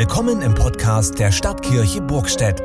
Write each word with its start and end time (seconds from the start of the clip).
Willkommen 0.00 0.40
im 0.40 0.54
Podcast 0.54 1.18
der 1.18 1.30
Stadtkirche 1.30 2.00
Burgstedt. 2.00 2.58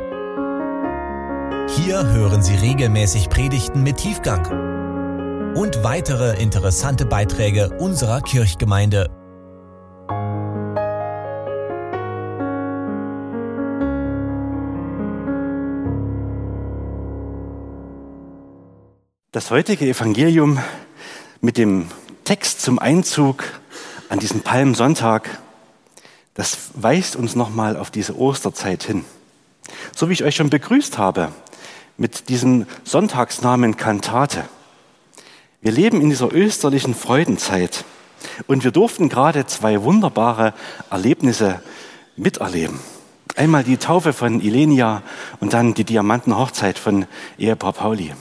Hier 1.76 2.08
hören 2.08 2.42
Sie 2.42 2.56
regelmäßig 2.56 3.28
Predigten 3.28 3.84
mit 3.84 3.98
Tiefgang 3.98 5.54
und 5.54 5.84
weitere 5.84 6.42
interessante 6.42 7.06
Beiträge 7.06 7.78
unserer 7.78 8.22
Kirchgemeinde. 8.22 9.10
Das 19.34 19.52
heutige 19.52 19.86
Evangelium 19.90 20.58
mit 21.42 21.58
dem 21.58 21.90
Text 22.24 22.62
zum 22.62 22.80
Einzug 22.80 23.44
an 24.08 24.20
diesem 24.20 24.40
Palmsonntag 24.40 25.42
das 26.36 26.70
weist 26.76 27.16
uns 27.16 27.36
nochmal 27.36 27.76
auf 27.78 27.90
diese 27.90 28.18
Osterzeit 28.18 28.84
hin. 28.84 29.04
So 29.96 30.10
wie 30.10 30.14
ich 30.14 30.24
euch 30.24 30.36
schon 30.36 30.50
begrüßt 30.50 30.98
habe 30.98 31.32
mit 31.98 32.30
diesem 32.30 32.68
Sonntagsnamen 32.84 33.78
Kantate. 33.78 34.46
Wir 35.62 35.72
leben 35.72 36.02
in 36.02 36.10
dieser 36.10 36.32
österlichen 36.32 36.94
Freudenzeit 36.94 37.86
und 38.48 38.64
wir 38.64 38.72
durften 38.72 39.10
gerade 39.10 39.48
zwei 39.48 39.82
wunderbare 39.82 40.54
Erlebnisse 40.92 41.62
miterleben. 42.18 42.80
Einmal 43.36 43.64
die 43.64 43.78
Taufe 43.78 44.14
von 44.14 44.42
Ilenia 44.42 45.04
und 45.40 45.54
dann 45.54 45.74
die 45.74 45.84
Diamantenhochzeit 45.84 46.78
von 46.78 47.06
Ehepaar 47.38 47.74
Pauli. 47.74 48.14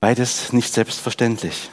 Beides 0.00 0.52
nicht 0.52 0.72
selbstverständlich. 0.72 1.70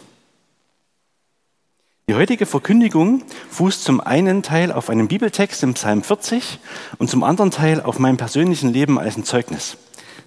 Die 2.11 2.17
heutige 2.17 2.45
Verkündigung 2.45 3.23
fußt 3.51 3.85
zum 3.85 4.01
einen 4.01 4.43
Teil 4.43 4.73
auf 4.73 4.89
einem 4.89 5.07
Bibeltext 5.07 5.63
im 5.63 5.75
Psalm 5.75 6.03
40 6.03 6.59
und 6.97 7.09
zum 7.09 7.23
anderen 7.23 7.51
Teil 7.51 7.79
auf 7.79 7.99
meinem 7.99 8.17
persönlichen 8.17 8.73
Leben 8.73 8.99
als 8.99 9.15
ein 9.15 9.23
Zeugnis. 9.23 9.77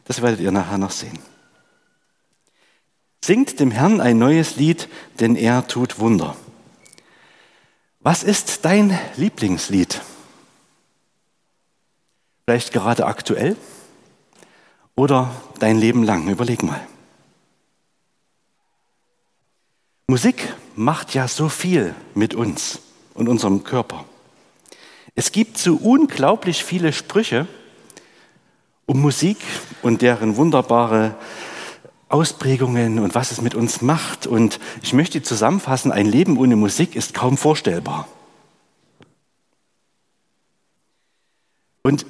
Das 0.07 0.23
werdet 0.23 0.41
ihr 0.41 0.51
nachher 0.51 0.79
noch 0.79 0.93
sehen. 0.93 1.19
Singt 3.23 3.61
dem 3.61 3.71
Herrn 3.71 4.01
ein 4.01 4.17
neues 4.17 4.57
Lied, 4.57 4.89
denn 5.21 5.37
er 5.37 5.67
tut 5.67 5.99
Wunder. 5.99 6.39
Was 8.01 8.23
ist 8.23 8.65
dein 8.65 8.99
Lieblingslied? 9.17 10.01
Vielleicht 12.47 12.73
gerade 12.73 13.05
aktuell 13.05 13.59
oder 14.95 15.31
dein 15.59 15.77
Leben 15.77 16.03
lang? 16.03 16.31
Überleg 16.31 16.63
mal. 16.63 16.81
Musik 20.07 20.49
macht 20.77 21.15
ja 21.15 21.29
so 21.29 21.49
viel 21.49 21.95
mit 22.15 22.35
uns 22.35 22.81
und 23.15 23.29
unserem 23.29 23.65
Körper. 23.65 24.05
Es 25.15 25.33
gibt 25.33 25.59
so 25.59 25.77
unglaublich 25.77 26.65
viele 26.65 26.93
Sprüche 26.93 27.47
um 28.87 29.01
Musik 29.01 29.39
und 29.83 30.03
deren 30.03 30.37
wunderbare 30.37 31.15
Ausprägungen 32.09 32.99
und 32.99 33.15
was 33.15 33.31
es 33.31 33.41
mit 33.41 33.55
uns 33.55 33.81
macht. 33.81 34.27
Und 34.27 34.61
ich 34.83 34.93
möchte 34.93 35.23
zusammenfassen, 35.23 35.93
ein 35.93 36.07
Leben 36.07 36.37
ohne 36.37 36.57
Musik 36.57 36.97
ist 36.97 37.15
kaum 37.15 37.37
vorstellbar. 37.37 38.09
Und 41.83 42.07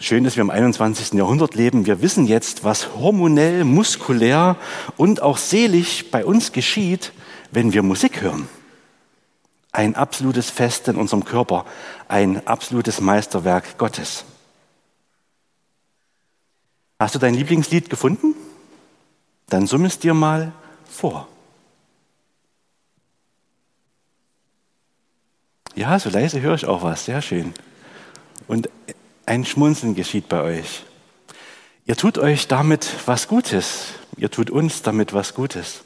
schön, 0.00 0.24
dass 0.24 0.36
wir 0.36 0.42
im 0.42 0.50
21. 0.50 1.12
Jahrhundert 1.12 1.54
leben. 1.54 1.86
Wir 1.86 2.02
wissen 2.02 2.26
jetzt, 2.26 2.64
was 2.64 2.94
hormonell, 2.94 3.64
muskulär 3.64 4.56
und 4.96 5.22
auch 5.22 5.38
seelisch 5.38 6.06
bei 6.10 6.24
uns 6.24 6.52
geschieht, 6.52 7.12
wenn 7.50 7.72
wir 7.72 7.82
Musik 7.82 8.20
hören. 8.20 8.48
Ein 9.72 9.96
absolutes 9.96 10.50
Fest 10.50 10.88
in 10.88 10.96
unserem 10.96 11.24
Körper, 11.24 11.66
ein 12.08 12.46
absolutes 12.46 13.00
Meisterwerk 13.00 13.78
Gottes. 13.78 14.24
Hast 16.98 17.14
du 17.14 17.18
dein 17.18 17.34
Lieblingslied 17.34 17.90
gefunden? 17.90 18.34
Dann 19.48 19.66
summ 19.66 19.84
es 19.84 19.98
dir 19.98 20.14
mal 20.14 20.52
vor. 20.88 21.28
Ja, 25.74 25.98
so 25.98 26.10
leise 26.10 26.40
höre 26.40 26.56
ich 26.56 26.66
auch 26.66 26.82
was, 26.82 27.04
sehr 27.04 27.22
schön. 27.22 27.54
Und 28.48 28.68
ein 29.26 29.44
Schmunzeln 29.44 29.94
geschieht 29.94 30.28
bei 30.28 30.40
euch. 30.42 30.84
Ihr 31.86 31.96
tut 31.96 32.18
euch 32.18 32.48
damit 32.48 32.88
was 33.06 33.28
Gutes. 33.28 33.92
Ihr 34.16 34.30
tut 34.30 34.50
uns 34.50 34.82
damit 34.82 35.12
was 35.12 35.34
Gutes. 35.34 35.84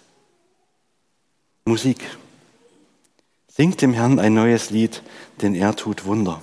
Musik. 1.64 2.04
Singt 3.46 3.82
dem 3.82 3.92
Herrn 3.92 4.18
ein 4.18 4.34
neues 4.34 4.70
Lied, 4.70 5.02
denn 5.42 5.54
er 5.54 5.76
tut 5.76 6.04
Wunder. 6.04 6.42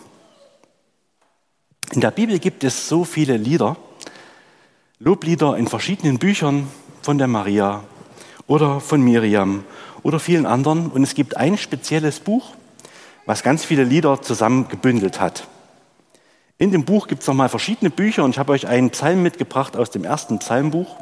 In 1.91 1.99
der 1.99 2.11
Bibel 2.11 2.39
gibt 2.39 2.63
es 2.63 2.87
so 2.87 3.03
viele 3.03 3.35
Lieder, 3.35 3.75
Loblieder 4.99 5.57
in 5.57 5.67
verschiedenen 5.67 6.19
Büchern 6.19 6.69
von 7.01 7.17
der 7.17 7.27
Maria 7.27 7.83
oder 8.47 8.79
von 8.79 9.01
Miriam 9.01 9.65
oder 10.03 10.19
vielen 10.19 10.45
anderen. 10.45 10.89
Und 10.89 11.03
es 11.03 11.15
gibt 11.15 11.35
ein 11.35 11.57
spezielles 11.57 12.21
Buch, 12.21 12.53
was 13.25 13.43
ganz 13.43 13.65
viele 13.65 13.83
Lieder 13.83 14.21
zusammengebündelt 14.21 15.19
hat. 15.19 15.47
In 16.57 16.71
dem 16.71 16.85
Buch 16.85 17.07
gibt 17.07 17.23
es 17.23 17.27
nochmal 17.27 17.49
verschiedene 17.49 17.89
Bücher 17.89 18.23
und 18.23 18.31
ich 18.31 18.39
habe 18.39 18.53
euch 18.53 18.67
einen 18.67 18.89
Psalm 18.91 19.21
mitgebracht 19.21 19.75
aus 19.75 19.91
dem 19.91 20.05
ersten 20.05 20.39
Psalmbuch. 20.39 20.95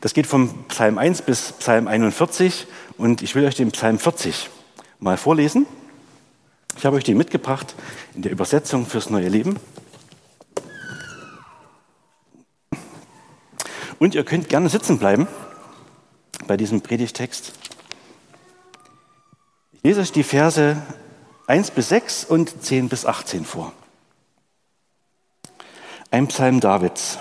Das 0.00 0.14
geht 0.14 0.26
vom 0.26 0.64
Psalm 0.68 0.96
1 0.96 1.22
bis 1.22 1.52
Psalm 1.52 1.88
41 1.88 2.66
und 2.98 3.22
ich 3.22 3.34
will 3.34 3.44
euch 3.44 3.56
den 3.56 3.72
Psalm 3.72 3.98
40 3.98 4.48
mal 5.00 5.16
vorlesen. 5.16 5.66
Ich 6.76 6.86
habe 6.86 6.96
euch 6.96 7.04
den 7.04 7.18
mitgebracht 7.18 7.74
in 8.14 8.22
der 8.22 8.30
Übersetzung 8.30 8.86
fürs 8.86 9.10
neue 9.10 9.28
Leben. 9.28 9.58
Und 13.98 14.14
ihr 14.14 14.24
könnt 14.24 14.48
gerne 14.48 14.68
sitzen 14.68 14.98
bleiben 14.98 15.26
bei 16.46 16.56
diesem 16.56 16.80
Predigtext. 16.80 17.52
Ich 19.72 19.82
lese 19.82 20.00
euch 20.00 20.12
die 20.12 20.22
Verse 20.22 20.80
1 21.48 21.72
bis 21.72 21.88
6 21.88 22.24
und 22.24 22.62
10 22.62 22.88
bis 22.88 23.04
18 23.04 23.44
vor. 23.44 23.72
Ein 26.12 26.28
Psalm 26.28 26.60
Davids. 26.60 27.18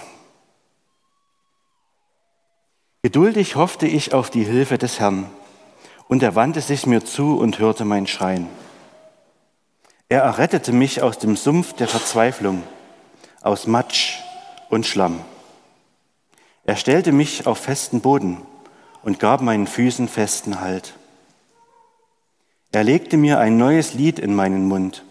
Geduldig 3.04 3.56
hoffte 3.56 3.88
ich 3.88 4.14
auf 4.14 4.30
die 4.30 4.44
Hilfe 4.44 4.78
des 4.78 5.00
Herrn, 5.00 5.30
und 6.08 6.24
er 6.24 6.36
wandte 6.36 6.62
sich 6.62 6.86
mir 6.86 7.06
zu 7.06 7.38
und 7.38 7.60
hörte 7.60 7.86
mein 7.86 8.08
Schreien. 8.08 8.48
Er 10.10 10.22
errettete 10.22 10.72
mich 10.72 11.02
aus 11.02 11.20
dem 11.20 11.36
Sumpf 11.36 11.74
der 11.74 11.88
Verzweiflung, 11.88 12.64
aus 13.42 13.68
Matsch 13.68 14.20
und 14.70 14.86
Schlamm. 14.86 15.20
Er 16.64 16.76
stellte 16.76 17.12
mich 17.12 17.46
auf 17.46 17.60
festen 17.60 18.02
Boden 18.02 18.42
und 19.04 19.20
gab 19.20 19.42
meinen 19.42 19.68
Füßen 19.68 20.08
festen 20.08 20.60
Halt. 20.60 20.94
Er 22.72 22.84
legte 22.84 23.18
mir 23.18 23.40
ein 23.40 23.58
neues 23.58 23.94
Lied 23.94 24.20
in 24.20 24.36
meinen 24.36 24.68
Mund, 24.68 25.04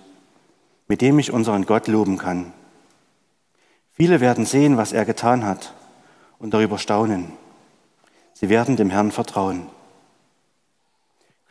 mit 0.89 1.01
dem 1.01 1.19
ich 1.19 1.33
unseren 1.33 1.67
Gott 1.67 1.89
loben 1.89 2.19
kann. 2.19 2.53
Viele 3.93 4.21
werden 4.21 4.45
sehen, 4.45 4.77
was 4.77 4.93
er 4.93 5.05
getan 5.05 5.45
hat 5.45 5.73
und 6.39 6.53
darüber 6.53 6.79
staunen. 6.79 7.33
Sie 8.39 8.51
werden 8.51 8.77
dem 8.77 8.91
Herrn 8.91 9.13
vertrauen. 9.13 9.67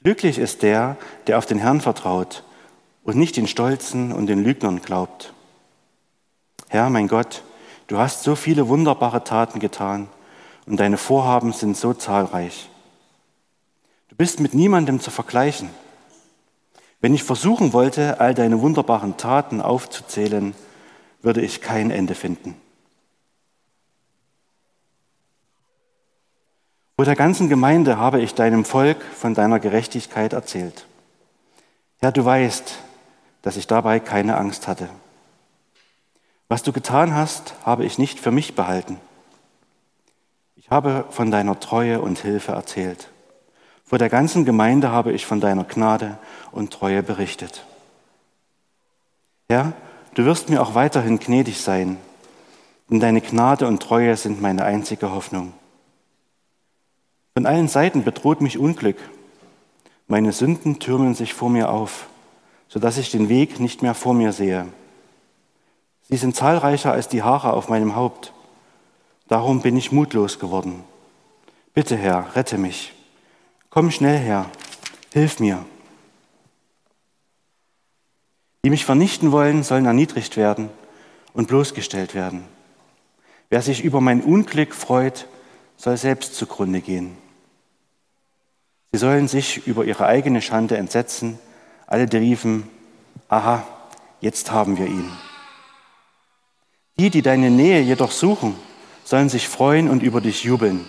Glücklich 0.03 0.37
ist 0.37 0.61
der, 0.61 0.97
der 1.25 1.39
auf 1.39 1.47
den 1.47 1.57
Herrn 1.57 1.81
vertraut 1.81 2.43
und 3.03 3.17
nicht 3.17 3.37
den 3.37 3.47
Stolzen 3.47 4.11
und 4.11 4.27
den 4.27 4.43
Lügnern 4.43 4.83
glaubt. 4.83 5.33
Herr, 6.67 6.91
mein 6.91 7.07
Gott, 7.07 7.41
du 7.87 7.97
hast 7.97 8.21
so 8.21 8.35
viele 8.35 8.67
wunderbare 8.67 9.23
Taten 9.23 9.59
getan 9.59 10.09
und 10.67 10.79
deine 10.79 10.97
Vorhaben 10.97 11.53
sind 11.53 11.75
so 11.75 11.95
zahlreich. 11.95 12.69
Du 14.09 14.15
bist 14.15 14.39
mit 14.39 14.53
niemandem 14.53 14.99
zu 14.99 15.09
vergleichen. 15.09 15.71
Wenn 17.01 17.15
ich 17.15 17.23
versuchen 17.23 17.73
wollte, 17.73 18.19
all 18.19 18.35
deine 18.35 18.61
wunderbaren 18.61 19.17
Taten 19.17 19.59
aufzuzählen, 19.59 20.53
würde 21.23 21.41
ich 21.41 21.61
kein 21.61 21.89
Ende 21.89 22.13
finden. 22.13 22.55
Vor 26.95 27.03
der 27.03 27.15
ganzen 27.17 27.49
Gemeinde 27.49 27.97
habe 27.97 28.21
ich 28.21 28.35
deinem 28.35 28.63
Volk 28.63 29.01
von 29.03 29.33
deiner 29.33 29.59
Gerechtigkeit 29.59 30.31
erzählt. 30.31 30.85
Herr, 31.99 32.13
du 32.13 32.23
weißt, 32.23 32.77
dass 33.41 33.57
ich 33.57 33.67
dabei 33.67 33.99
keine 33.99 34.37
Angst 34.37 34.67
hatte. 34.67 34.87
Was 36.47 36.63
du 36.63 36.71
getan 36.71 37.13
hast, 37.13 37.53
habe 37.65 37.83
ich 37.83 37.97
nicht 37.97 38.19
für 38.19 38.31
mich 38.31 38.55
behalten. 38.55 38.97
Ich 40.55 40.69
habe 40.69 41.05
von 41.09 41.31
deiner 41.31 41.59
Treue 41.59 41.99
und 41.99 42.19
Hilfe 42.19 42.53
erzählt. 42.53 43.09
Vor 43.83 43.97
der 43.97 44.09
ganzen 44.09 44.45
Gemeinde 44.45 44.89
habe 44.89 45.11
ich 45.11 45.25
von 45.25 45.41
deiner 45.41 45.65
Gnade 45.65 46.17
und 46.51 46.71
Treue 46.71 47.03
berichtet. 47.03 47.65
Herr, 49.49 49.73
du 50.13 50.23
wirst 50.23 50.49
mir 50.49 50.61
auch 50.61 50.75
weiterhin 50.75 51.19
gnädig 51.19 51.61
sein, 51.61 51.97
denn 52.89 53.01
deine 53.01 53.19
Gnade 53.19 53.67
und 53.67 53.83
Treue 53.83 54.15
sind 54.15 54.41
meine 54.41 54.63
einzige 54.63 55.11
Hoffnung. 55.11 55.53
Von 57.37 57.45
allen 57.45 57.67
Seiten 57.67 58.03
bedroht 58.03 58.39
mich 58.39 58.57
Unglück. 58.57 58.97
Meine 60.07 60.31
Sünden 60.31 60.79
türmen 60.79 61.15
sich 61.15 61.33
vor 61.33 61.49
mir 61.49 61.69
auf. 61.69 62.07
sodass 62.67 62.97
ich 62.97 63.11
den 63.11 63.29
Weg 63.29 63.59
nicht 63.59 63.81
mehr 63.81 63.93
vor 63.93 64.13
mir 64.13 64.33
sehe. 64.33 64.67
Sie 66.09 66.17
sind 66.17 66.35
zahlreicher 66.35 66.91
als 66.91 67.07
die 67.07 67.23
Haare 67.23 67.53
auf 67.53 67.69
meinem 67.69 67.95
Haupt. 67.95 68.33
Darum 69.27 69.61
bin 69.61 69.77
ich 69.77 69.91
mutlos 69.91 70.39
geworden. 70.39 70.83
Bitte, 71.73 71.95
Herr, 71.95 72.35
rette 72.35 72.57
mich. 72.57 72.93
Komm 73.69 73.91
schnell 73.91 74.17
her, 74.17 74.49
hilf 75.13 75.39
mir. 75.39 75.65
Die 78.63 78.69
mich 78.69 78.85
vernichten 78.85 79.31
wollen, 79.31 79.63
sollen 79.63 79.85
erniedrigt 79.85 80.37
werden 80.37 80.69
und 81.33 81.47
bloßgestellt 81.47 82.15
werden. 82.15 82.45
Wer 83.49 83.61
sich 83.61 83.83
über 83.83 84.01
mein 84.01 84.21
Unglück 84.21 84.73
freut, 84.73 85.27
soll 85.77 85.97
selbst 85.97 86.35
zugrunde 86.35 86.81
gehen. 86.81 87.15
Sie 88.95 88.99
sollen 88.99 89.27
sich 89.27 89.67
über 89.67 89.83
ihre 89.83 90.05
eigene 90.05 90.41
Schande 90.41 90.77
entsetzen, 90.77 91.37
alle, 91.85 92.05
die 92.05 92.15
riefen, 92.15 92.63
aha, 93.27 93.61
jetzt 94.21 94.51
haben 94.51 94.77
wir 94.77 94.85
ihn. 94.85 95.11
Die, 96.97 97.09
die 97.09 97.21
deine 97.21 97.51
Nähe 97.51 97.81
jedoch 97.81 98.11
suchen, 98.11 98.55
sollen 99.03 99.27
sich 99.27 99.49
freuen 99.49 99.89
und 99.89 100.01
über 100.01 100.21
dich 100.21 100.45
jubeln. 100.45 100.85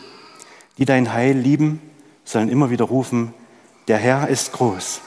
Die 0.78 0.84
dein 0.84 1.12
Heil 1.12 1.36
lieben, 1.36 1.82
sollen 2.22 2.48
immer 2.48 2.70
wieder 2.70 2.84
rufen, 2.84 3.34
der 3.88 3.98
Herr 3.98 4.28
ist 4.28 4.52
groß. 4.52 5.00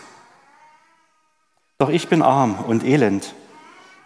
Doch 1.77 1.87
ich 1.87 2.09
bin 2.09 2.21
arm 2.21 2.59
und 2.67 2.83
elend, 2.83 3.33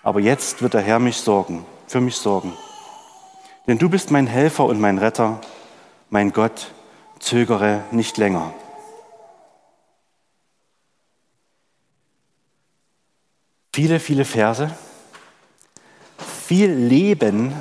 aber 0.04 0.19
jetzt 0.19 0.62
wird 0.62 0.75
der 0.75 0.81
Herr 0.81 1.00
mich 1.00 1.18
sorgen, 1.18 1.66
für 1.88 2.00
mich 2.00 2.18
sorgen. 2.18 2.54
Denn 3.66 3.80
du 3.80 3.89
bist 3.89 4.12
mein 4.12 4.28
Helfer 4.28 4.66
und 4.66 4.80
mein 4.80 5.00
Retter, 5.00 5.42
mein 6.12 6.31
Gott, 6.31 6.72
zögere 7.18 7.86
nicht 7.89 8.19
länger. 8.19 8.54
Viele, 13.74 14.00
viele 14.00 14.24
Verse, 14.24 14.70
viel 16.20 16.72
Leben, 16.72 17.56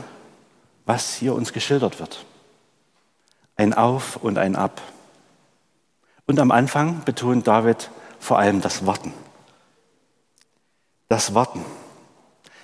was 0.85 1.15
hier 1.15 1.35
uns 1.35 1.55
geschildert 1.55 2.01
wird. 2.01 2.27
Ein 3.57 3.73
Auf 3.73 4.17
und 4.17 4.37
ein 4.37 4.55
Ab. 4.55 4.83
Und 6.27 6.39
am 6.39 6.51
Anfang 6.51 7.03
betont 7.05 7.47
David 7.47 7.91
vor 8.21 8.39
allem 8.39 8.61
das 8.61 8.85
Warten. 8.85 9.15
Das 11.09 11.33
Warten. 11.33 11.65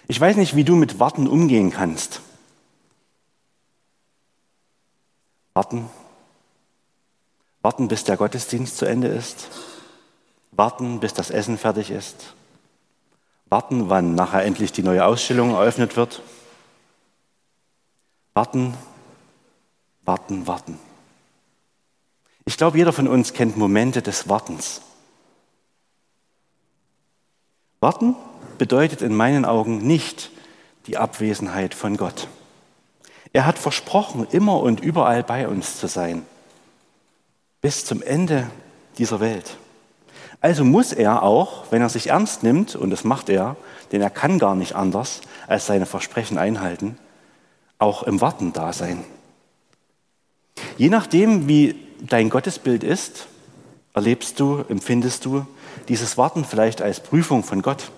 Ich 0.09 0.21
weiß 0.21 0.37
nicht, 0.37 0.55
wie 0.55 0.65
du 0.65 0.77
mit 0.77 1.01
Warten 1.01 1.27
umgehen 1.27 1.71
kannst. 1.71 2.21
Warten. 5.55 5.89
Warten, 7.63 7.89
bis 7.89 8.05
der 8.05 8.19
Gottesdienst 8.19 8.77
zu 8.77 8.85
Ende 8.85 9.09
ist. 9.09 9.49
Warten, 10.51 11.01
bis 11.01 11.15
das 11.15 11.31
Essen 11.31 11.57
fertig 11.57 11.91
ist 11.91 12.35
Warten, 13.51 13.89
wann 13.89 14.15
nachher 14.15 14.45
endlich 14.45 14.73
die 14.73 14.83
neue 14.83 15.05
Ausstellung 15.05 15.53
eröffnet 15.53 15.97
wird. 15.97 16.23
Warten, 18.35 18.75
warten, 20.03 20.47
warten. 20.47 20.79
Ich 22.45 22.57
glaube, 22.57 22.79
jeder 22.79 22.93
von 22.93 23.09
uns 23.09 23.33
kennt 23.33 23.57
Momente 23.57 24.03
des 24.03 24.29
Wartens. 24.29 24.83
Warten 27.81 28.17
bedeutet 28.59 29.03
in 29.03 29.15
meinen 29.15 29.45
Augen 29.45 29.87
nicht 29.87 30.31
die 30.87 30.97
Abwesenheit 30.97 31.75
von 31.75 31.97
Gott. 31.97 32.29
Er 33.33 33.47
hat 33.47 33.59
versprochen, 33.59 34.27
immer 34.31 34.61
und 34.61 34.81
überall 34.81 35.23
bei 35.23 35.47
uns 35.47 35.79
zu 35.79 35.87
sein, 35.87 36.25
bis 37.61 37.85
zum 37.85 38.03
Ende 38.03 38.51
dieser 38.97 39.21
Welt. 39.21 39.59
Also 40.41 40.65
muss 40.65 40.93
er 40.93 41.23
auch, 41.23 41.65
wenn 41.71 41.83
er 41.83 41.89
sich 41.89 42.09
ernst 42.09 42.43
nimmt, 42.43 42.77
und 42.77 42.91
das 42.91 43.05
macht 43.05 43.29
er, 43.29 43.57
denn 43.91 44.01
er 44.01 44.11
kann 44.11 44.39
gar 44.39 44.55
nicht 44.55 44.75
anders 44.75 45.21
als 45.47 45.67
seine 45.67 45.87
Versprechen 45.87 46.39
einhalten, 46.39 46.97
auch 47.79 48.05
im 48.05 48.21
Warten 48.21 48.53
da 48.53 48.73
sein. 48.73 49.05
Je 50.77 50.89
nachdem, 50.91 51.49
wie 51.49 51.77
dein 52.01 52.31
Gottesbild 52.31 52.85
ist, 52.85 53.27
erlebst 53.95 54.39
du, 54.39 54.65
empfindest 54.69 55.25
du 55.25 55.47
dieses 55.89 56.17
Warten 56.17 56.45
vielleicht 56.45 56.83
als 56.83 57.01
Prüfung 57.01 57.43
von 57.43 57.63
Gott 57.63 57.91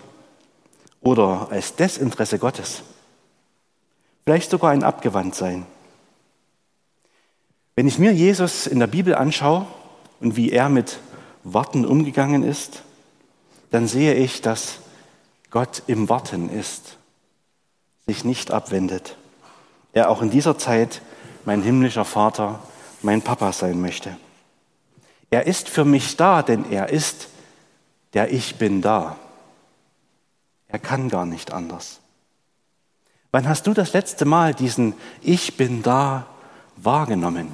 oder 1.01 1.49
als 1.51 1.77
Desinteresse 1.77 2.39
Gottes. 2.39 2.83
Vielleicht 4.25 4.51
sogar 4.51 4.71
ein 4.71 4.85
Abgewandtsein. 4.85 5.67
Wenn 7.75 7.89
ich 7.89 7.99
mir 7.99 8.13
Jesus 8.13 8.67
in 8.67 8.79
der 8.79 8.87
Bibel 8.87 9.15
anschaue 9.15 9.67
und 10.21 10.37
wie 10.37 10.53
er 10.53 10.69
mit 10.69 10.99
Warten 11.45 11.87
umgegangen 11.87 12.43
ist, 12.43 12.83
dann 13.71 13.87
sehe 13.87 14.15
ich, 14.15 14.43
dass 14.43 14.79
Gott 15.51 15.83
im 15.87 16.09
Warten 16.09 16.49
ist, 16.49 16.99
sich 18.07 18.25
nicht 18.25 18.51
abwendet. 18.51 19.17
Er 19.93 20.11
auch 20.11 20.23
in 20.23 20.31
dieser 20.31 20.59
Zeit 20.59 21.03
mein 21.45 21.63
himmlischer 21.63 22.05
Vater, 22.05 22.61
mein 23.03 23.23
Papa 23.23 23.53
sein 23.53 23.81
möchte. 23.81 24.17
Er 25.31 25.47
ist 25.47 25.69
für 25.69 25.85
mich 25.85 26.17
da, 26.17 26.43
denn 26.43 26.71
er 26.71 26.91
ist 26.91 27.29
der 28.13 28.33
Ich 28.33 28.57
bin 28.57 28.83
da. 28.83 29.17
Er 30.69 30.79
kann 30.79 31.09
gar 31.09 31.27
nicht 31.27 31.53
anders. 31.53 32.01
Wann 33.33 33.49
hast 33.49 33.67
du 33.67 33.75
das 33.75 33.93
letzte 33.93 34.25
Mal 34.25 34.55
diesen 34.55 34.95
Ich 35.23 35.57
bin 35.57 35.83
da 35.83 36.27
wahrgenommen? 36.77 37.53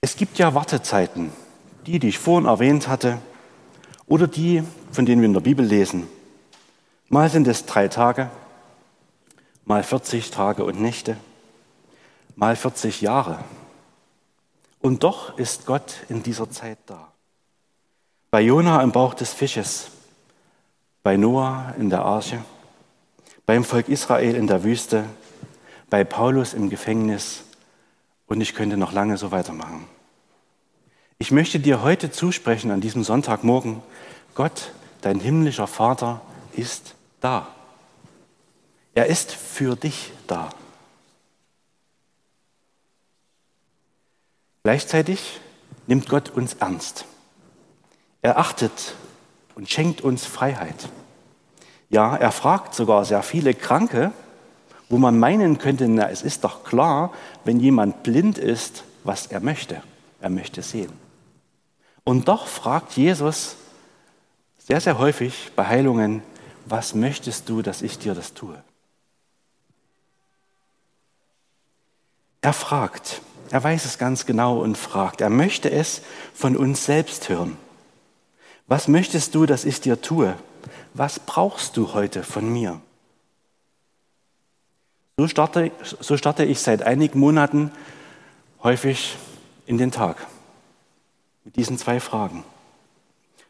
Es 0.00 0.16
gibt 0.16 0.38
ja 0.38 0.54
Wartezeiten, 0.54 1.32
die, 1.86 1.98
die 1.98 2.08
ich 2.08 2.18
vorhin 2.18 2.46
erwähnt 2.46 2.86
hatte, 2.86 3.18
oder 4.06 4.26
die, 4.26 4.62
von 4.92 5.06
denen 5.06 5.20
wir 5.20 5.26
in 5.26 5.34
der 5.34 5.40
Bibel 5.40 5.64
lesen. 5.64 6.06
Mal 7.08 7.28
sind 7.28 7.48
es 7.48 7.66
drei 7.66 7.88
Tage, 7.88 8.30
mal 9.64 9.82
40 9.82 10.30
Tage 10.30 10.64
und 10.64 10.80
Nächte, 10.80 11.16
mal 12.36 12.54
40 12.54 13.00
Jahre. 13.00 13.40
Und 14.80 15.02
doch 15.02 15.36
ist 15.36 15.66
Gott 15.66 15.96
in 16.08 16.22
dieser 16.22 16.48
Zeit 16.50 16.78
da. 16.86 17.12
Bei 18.30 18.40
Jona 18.40 18.82
im 18.82 18.92
Bauch 18.92 19.14
des 19.14 19.32
Fisches, 19.32 19.90
bei 21.02 21.16
Noah 21.16 21.74
in 21.78 21.90
der 21.90 22.02
Arche, 22.02 22.44
beim 23.46 23.64
Volk 23.64 23.88
Israel 23.88 24.36
in 24.36 24.46
der 24.46 24.62
Wüste, 24.62 25.04
bei 25.90 26.04
Paulus 26.04 26.54
im 26.54 26.70
Gefängnis 26.70 27.42
und 28.28 28.40
ich 28.40 28.54
könnte 28.54 28.76
noch 28.76 28.92
lange 28.92 29.16
so 29.16 29.30
weitermachen. 29.30 29.86
Ich 31.18 31.32
möchte 31.32 31.58
dir 31.58 31.82
heute 31.82 32.12
zusprechen 32.12 32.70
an 32.70 32.80
diesem 32.80 33.02
Sonntagmorgen, 33.02 33.82
Gott, 34.34 34.70
dein 35.00 35.18
himmlischer 35.18 35.66
Vater, 35.66 36.20
ist 36.52 36.94
da. 37.20 37.48
Er 38.94 39.06
ist 39.06 39.32
für 39.32 39.74
dich 39.74 40.12
da. 40.26 40.50
Gleichzeitig 44.62 45.40
nimmt 45.86 46.08
Gott 46.08 46.30
uns 46.30 46.54
ernst. 46.54 47.04
Er 48.22 48.38
achtet 48.38 48.94
und 49.54 49.70
schenkt 49.70 50.02
uns 50.02 50.26
Freiheit. 50.26 50.88
Ja, 51.90 52.14
er 52.16 52.32
fragt 52.32 52.74
sogar 52.74 53.04
sehr 53.04 53.22
viele 53.22 53.54
Kranke, 53.54 54.12
wo 54.88 54.98
man 54.98 55.18
meinen 55.18 55.58
könnte, 55.58 55.88
na, 55.88 56.08
es 56.08 56.22
ist 56.22 56.44
doch 56.44 56.64
klar, 56.64 57.12
wenn 57.44 57.60
jemand 57.60 58.02
blind 58.02 58.38
ist, 58.38 58.84
was 59.04 59.26
er 59.26 59.40
möchte. 59.40 59.82
Er 60.20 60.30
möchte 60.30 60.62
sehen. 60.62 60.92
Und 62.04 62.28
doch 62.28 62.46
fragt 62.46 62.92
Jesus 62.92 63.56
sehr, 64.58 64.80
sehr 64.80 64.98
häufig 64.98 65.52
bei 65.56 65.66
Heilungen, 65.66 66.22
was 66.66 66.94
möchtest 66.94 67.48
du, 67.48 67.62
dass 67.62 67.82
ich 67.82 67.98
dir 67.98 68.14
das 68.14 68.34
tue? 68.34 68.62
Er 72.40 72.52
fragt, 72.52 73.20
er 73.50 73.62
weiß 73.62 73.84
es 73.84 73.98
ganz 73.98 74.26
genau 74.26 74.58
und 74.58 74.76
fragt, 74.76 75.20
er 75.20 75.30
möchte 75.30 75.70
es 75.70 76.02
von 76.34 76.56
uns 76.56 76.84
selbst 76.84 77.28
hören. 77.28 77.56
Was 78.66 78.88
möchtest 78.88 79.34
du, 79.34 79.46
dass 79.46 79.64
ich 79.64 79.80
dir 79.80 80.00
tue? 80.00 80.34
Was 80.94 81.18
brauchst 81.18 81.76
du 81.76 81.94
heute 81.94 82.22
von 82.22 82.52
mir? 82.52 82.80
So 85.18 85.26
starte, 85.26 85.72
so 85.82 86.16
starte 86.16 86.44
ich 86.44 86.60
seit 86.60 86.82
einigen 86.82 87.18
Monaten 87.18 87.72
häufig 88.62 89.16
in 89.66 89.76
den 89.76 89.90
Tag 89.90 90.24
mit 91.44 91.56
diesen 91.56 91.76
zwei 91.76 91.98
Fragen. 91.98 92.44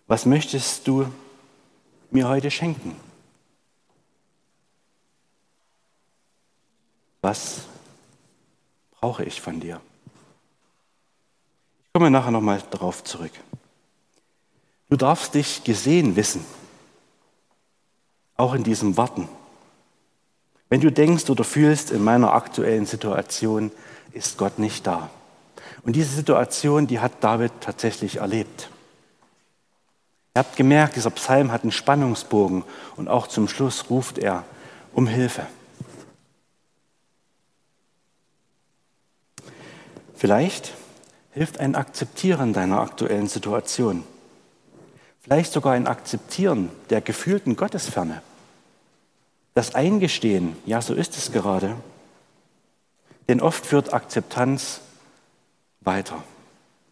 Was 0.07 0.25
möchtest 0.25 0.89
du 0.89 1.13
mir 2.11 2.27
heute 2.27 2.51
schenken? 2.51 2.97
Was 7.21 7.67
brauche 8.93 9.25
ich 9.25 9.39
von 9.39 9.61
dir? 9.61 9.83
Ich 11.85 11.93
komme 11.93 12.11
nachher 12.11 12.31
nochmal 12.31 12.63
darauf 12.71 13.05
zurück. 13.05 13.33
Du 14.89 14.97
darfst 14.97 15.35
dich 15.35 15.65
gesehen 15.65 16.17
wissen, 16.17 16.47
auch 18.39 18.55
in 18.55 18.65
diesem 18.65 18.97
Warten. 18.97 19.29
Wenn 20.69 20.81
du 20.81 20.93
denkst 20.93 21.31
oder 21.31 21.45
fühlst, 21.45 21.91
in 21.91 22.05
meiner 22.05 22.33
aktuellen 22.33 22.87
Situation 22.87 23.71
ist 24.13 24.37
Gott 24.37 24.59
nicht 24.59 24.87
da. 24.87 25.11
Und 25.83 25.97
diese 25.97 26.15
Situation, 26.15 26.87
die 26.87 27.01
hat 27.01 27.13
David 27.21 27.53
tatsächlich 27.61 28.17
erlebt. 28.17 28.69
Ihr 30.35 30.41
habt 30.41 30.57
gemerkt, 30.57 30.97
dieser 30.97 31.11
Psalm 31.11 31.51
hat 31.51 31.63
einen 31.63 31.73
Spannungsbogen 31.73 32.65
und 32.97 33.09
auch 33.09 33.27
zum 33.27 33.49
Schluss 33.49 33.91
ruft 33.91 34.19
er 34.19 34.45
um 34.93 35.07
Hilfe. 35.07 35.47
Vielleicht 40.15 40.75
hilft 41.33 41.61
ein 41.61 41.75
Akzeptieren 41.75 42.53
deiner 42.53 42.81
aktuellen 42.81 43.29
Situation. 43.29 44.05
Vielleicht 45.21 45.53
sogar 45.53 45.75
ein 45.75 45.87
Akzeptieren 45.87 46.71
der 46.91 47.01
gefühlten 47.01 47.55
Gottesferne. 47.55 48.23
Das 49.55 49.75
Eingestehen, 49.75 50.57
ja, 50.67 50.81
so 50.81 50.95
ist 50.95 51.17
es 51.17 51.33
gerade. 51.33 51.77
Denn 53.29 53.41
oft 53.41 53.67
führt 53.67 53.93
Akzeptanz 53.93 54.81
weiter. 55.81 56.23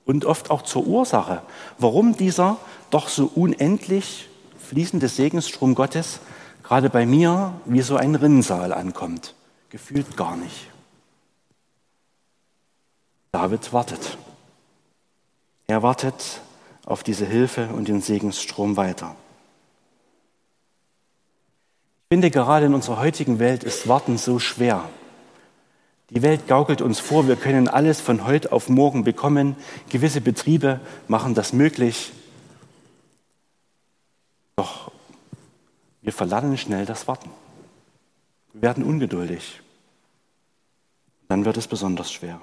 Und 0.04 0.24
oft 0.24 0.50
auch 0.50 0.62
zur 0.62 0.86
Ursache, 0.86 1.42
warum 1.78 2.16
dieser 2.16 2.58
doch 2.90 3.08
so 3.08 3.30
unendlich 3.34 4.28
fließende 4.58 5.08
Segensstrom 5.08 5.74
Gottes 5.74 6.20
gerade 6.62 6.90
bei 6.90 7.06
mir 7.06 7.52
wie 7.64 7.82
so 7.82 7.96
ein 7.96 8.14
Rinnsal 8.14 8.72
ankommt. 8.72 9.34
Gefühlt 9.70 10.16
gar 10.16 10.36
nicht. 10.36 10.70
David 13.32 13.72
wartet. 13.72 14.18
Er 15.66 15.82
wartet 15.82 16.40
auf 16.84 17.02
diese 17.02 17.26
Hilfe 17.26 17.68
und 17.68 17.88
den 17.88 18.00
Segensstrom 18.00 18.76
weiter. 18.76 19.16
Finde, 22.16 22.30
gerade 22.30 22.64
in 22.64 22.72
unserer 22.72 22.98
heutigen 22.98 23.40
Welt 23.40 23.62
ist 23.62 23.88
Warten 23.88 24.16
so 24.16 24.38
schwer. 24.38 24.88
Die 26.08 26.22
Welt 26.22 26.48
gaukelt 26.48 26.80
uns 26.80 26.98
vor, 26.98 27.28
wir 27.28 27.36
können 27.36 27.68
alles 27.68 28.00
von 28.00 28.26
heute 28.26 28.52
auf 28.52 28.70
morgen 28.70 29.04
bekommen. 29.04 29.54
Gewisse 29.90 30.22
Betriebe 30.22 30.80
machen 31.08 31.34
das 31.34 31.52
möglich. 31.52 32.12
Doch 34.56 34.90
wir 36.00 36.10
verlernen 36.14 36.56
schnell 36.56 36.86
das 36.86 37.06
Warten. 37.06 37.28
Wir 38.54 38.62
werden 38.62 38.82
ungeduldig. 38.82 39.60
Dann 41.28 41.44
wird 41.44 41.58
es 41.58 41.66
besonders 41.66 42.10
schwer. 42.10 42.40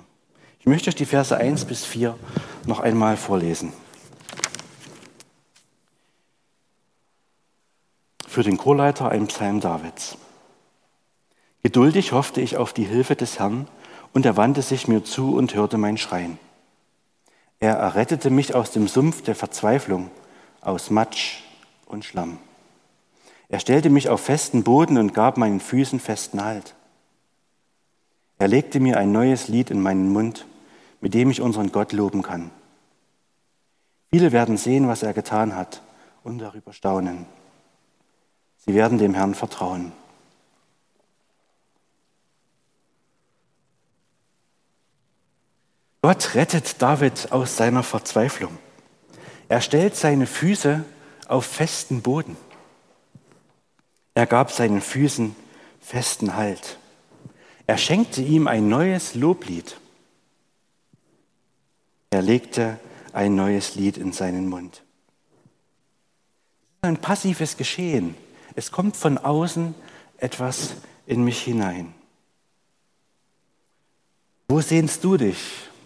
Ich 0.60 0.68
möchte 0.68 0.90
euch 0.90 0.96
die 0.96 1.08
Verse 1.08 1.36
1 1.36 1.66
bis 1.66 1.84
4 1.84 2.16
noch 2.68 2.80
einmal 2.80 3.18
vorlesen. 3.18 3.74
Für 8.34 8.42
den 8.42 8.58
Chorleiter 8.58 9.10
ein 9.10 9.28
Psalm 9.28 9.60
Davids. 9.60 10.18
Geduldig 11.62 12.14
hoffte 12.14 12.42
ich 12.42 12.58
auf 12.58 12.74
die 12.74 12.84
Hilfe 12.84 13.16
des 13.16 13.38
Herrn, 13.38 13.68
und 14.12 14.26
er 14.26 14.36
wandte 14.38 14.64
sich 14.64 14.88
mir 14.88 15.04
zu 15.04 15.36
und 15.36 15.54
hörte 15.54 15.78
mein 15.78 16.00
Schreien. 16.00 16.40
Er 17.60 17.76
errettete 17.76 18.32
mich 18.32 18.56
aus 18.56 18.72
dem 18.72 18.88
Sumpf 18.88 19.22
der 19.22 19.36
Verzweiflung, 19.36 20.10
aus 20.62 20.90
Matsch 20.90 21.44
und 21.86 22.06
Schlamm. 22.06 22.40
Er 23.50 23.60
stellte 23.60 23.92
mich 23.92 24.10
auf 24.10 24.22
festen 24.22 24.64
Boden 24.64 24.98
und 24.98 25.14
gab 25.14 25.38
meinen 25.38 25.60
Füßen 25.60 26.00
festen 26.00 26.44
Halt. 26.44 26.74
Er 28.40 28.48
legte 28.48 28.80
mir 28.80 28.98
ein 28.98 29.12
neues 29.12 29.48
Lied 29.48 29.70
in 29.70 29.80
meinen 29.80 30.12
Mund, 30.12 30.48
mit 31.02 31.14
dem 31.14 31.30
ich 31.30 31.40
unseren 31.40 31.72
Gott 31.72 31.92
loben 31.92 32.24
kann. 32.24 32.50
Viele 34.12 34.32
werden 34.32 34.58
sehen, 34.58 34.88
was 34.88 35.04
er 35.04 35.14
getan 35.14 35.56
hat 35.56 35.84
und 36.24 36.40
darüber 36.40 36.74
staunen. 36.74 37.28
Sie 38.66 38.74
werden 38.74 38.98
dem 38.98 39.14
Herrn 39.14 39.36
vertrauen. 39.36 39.92
Gott 46.02 46.36
rettet 46.36 46.82
David 46.82 47.32
aus 47.32 47.56
seiner 47.56 47.84
Verzweiflung. 47.84 48.58
Er 49.48 49.62
stellt 49.62 49.96
seine 49.96 50.28
Füße 50.28 50.84
auf 51.28 51.46
festen 51.46 52.02
Boden. 52.02 52.36
Er 54.14 54.26
gab 54.26 54.52
seinen 54.52 54.82
Füßen 54.82 55.36
festen 55.82 56.36
Halt. 56.36 56.78
Er 57.68 57.78
schenkte 57.78 58.22
ihm 58.22 58.48
ein 58.48 58.68
neues 58.68 59.16
Loblied. 59.16 59.78
Er 62.10 62.22
legte 62.22 62.80
ein 63.14 63.36
neues 63.36 63.76
Lied 63.76 63.98
in 63.98 64.12
seinen 64.12 64.50
Mund. 64.50 64.84
Ein 66.82 66.98
passives 66.98 67.58
Geschehen. 67.58 68.16
Es 68.56 68.72
kommt 68.72 68.96
von 68.96 69.18
außen 69.18 69.74
etwas 70.18 70.76
in 71.08 71.24
mich 71.24 71.42
hinein. 71.42 71.94
Wo 74.48 74.62
sehnst 74.62 75.04
du 75.04 75.18
dich 75.18 75.38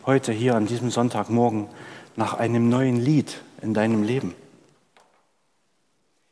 heute 0.06 0.32
hier 0.32 0.56
an 0.56 0.68
diesem 0.68 0.90
Sonntagmorgen 0.90 1.68
nach 2.16 2.34
einem 2.34 2.70
neuen 2.70 2.98
Lied 2.98 3.42
in 3.62 3.74
deinem 3.74 4.04
Leben? 4.04 4.36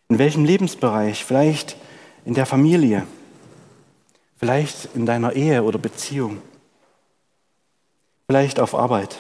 In 0.09 0.19
welchem 0.19 0.45
Lebensbereich? 0.45 1.23
Vielleicht 1.23 1.77
in 2.25 2.33
der 2.33 2.45
Familie, 2.45 3.07
vielleicht 4.37 4.89
in 4.95 5.05
deiner 5.05 5.33
Ehe 5.33 5.63
oder 5.63 5.79
Beziehung, 5.79 6.41
vielleicht 8.27 8.59
auf 8.59 8.75
Arbeit. 8.75 9.17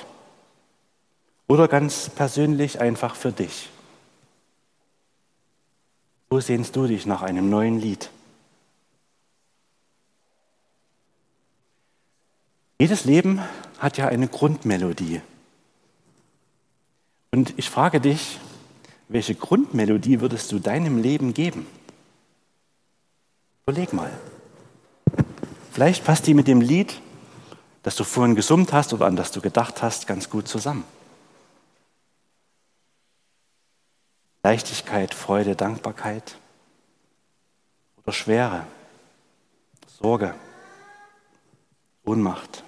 Oder 1.47 1.67
ganz 1.67 2.09
persönlich 2.09 2.81
einfach 2.81 3.15
für 3.15 3.31
dich. 3.31 3.69
Wo 6.29 6.39
sehnst 6.39 6.75
du 6.75 6.87
dich 6.87 7.05
nach 7.05 7.21
einem 7.21 7.49
neuen 7.49 7.79
Lied? 7.79 8.09
Jedes 12.79 13.05
Leben 13.05 13.41
hat 13.79 13.97
ja 13.97 14.07
eine 14.07 14.27
Grundmelodie. 14.27 15.21
Und 17.31 17.53
ich 17.57 17.69
frage 17.69 18.01
dich, 18.01 18.39
welche 19.07 19.35
Grundmelodie 19.35 20.21
würdest 20.21 20.51
du 20.51 20.59
deinem 20.59 21.01
Leben 21.01 21.33
geben? 21.33 21.67
Überleg 23.65 23.93
mal. 23.93 24.11
Vielleicht 25.71 26.03
passt 26.03 26.27
die 26.27 26.33
mit 26.33 26.47
dem 26.47 26.61
Lied, 26.61 27.01
das 27.83 27.95
du 27.95 28.03
vorhin 28.03 28.35
gesummt 28.35 28.73
hast 28.73 28.93
oder 28.93 29.05
an 29.05 29.15
das 29.15 29.31
du 29.31 29.41
gedacht 29.41 29.81
hast, 29.81 30.07
ganz 30.07 30.29
gut 30.29 30.47
zusammen. 30.47 30.83
Leichtigkeit, 34.45 35.15
Freude, 35.15 35.55
Dankbarkeit 35.55 36.37
oder 37.97 38.11
Schwere, 38.11 38.67
Sorge, 39.87 40.35
Ohnmacht. 42.03 42.63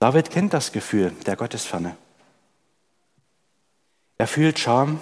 David 0.00 0.32
kennt 0.32 0.52
das 0.52 0.72
Gefühl 0.72 1.10
der 1.24 1.36
Gottesferne. 1.36 1.96
Er 4.18 4.26
fühlt 4.26 4.58
Scham, 4.58 5.00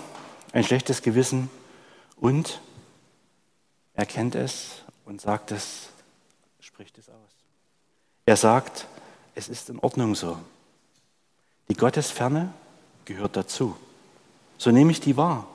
ein 0.52 0.64
schlechtes 0.64 1.00
Gewissen 1.00 1.48
und 2.16 2.60
er 3.94 4.04
kennt 4.04 4.34
es 4.34 4.82
und 5.06 5.22
sagt 5.22 5.52
es, 5.52 5.88
spricht 6.60 6.98
es 6.98 7.08
aus. 7.08 7.30
Er 8.26 8.36
sagt, 8.36 8.86
es 9.34 9.48
ist 9.48 9.70
in 9.70 9.78
Ordnung 9.78 10.14
so. 10.14 10.38
Die 11.70 11.76
Gottesferne 11.76 12.52
gehört 13.04 13.36
dazu. 13.36 13.76
So 14.58 14.72
nehme 14.72 14.90
ich 14.90 15.00
die 15.00 15.16
wahr. 15.16 15.46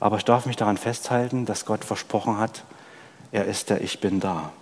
Aber 0.00 0.16
ich 0.16 0.24
darf 0.24 0.46
mich 0.46 0.56
daran 0.56 0.76
festhalten, 0.76 1.46
dass 1.46 1.64
Gott 1.64 1.84
versprochen 1.84 2.36
hat, 2.38 2.64
er 3.30 3.46
ist 3.46 3.70
der 3.70 3.80
Ich 3.80 4.00
bin 4.00 4.18
da. 4.18 4.52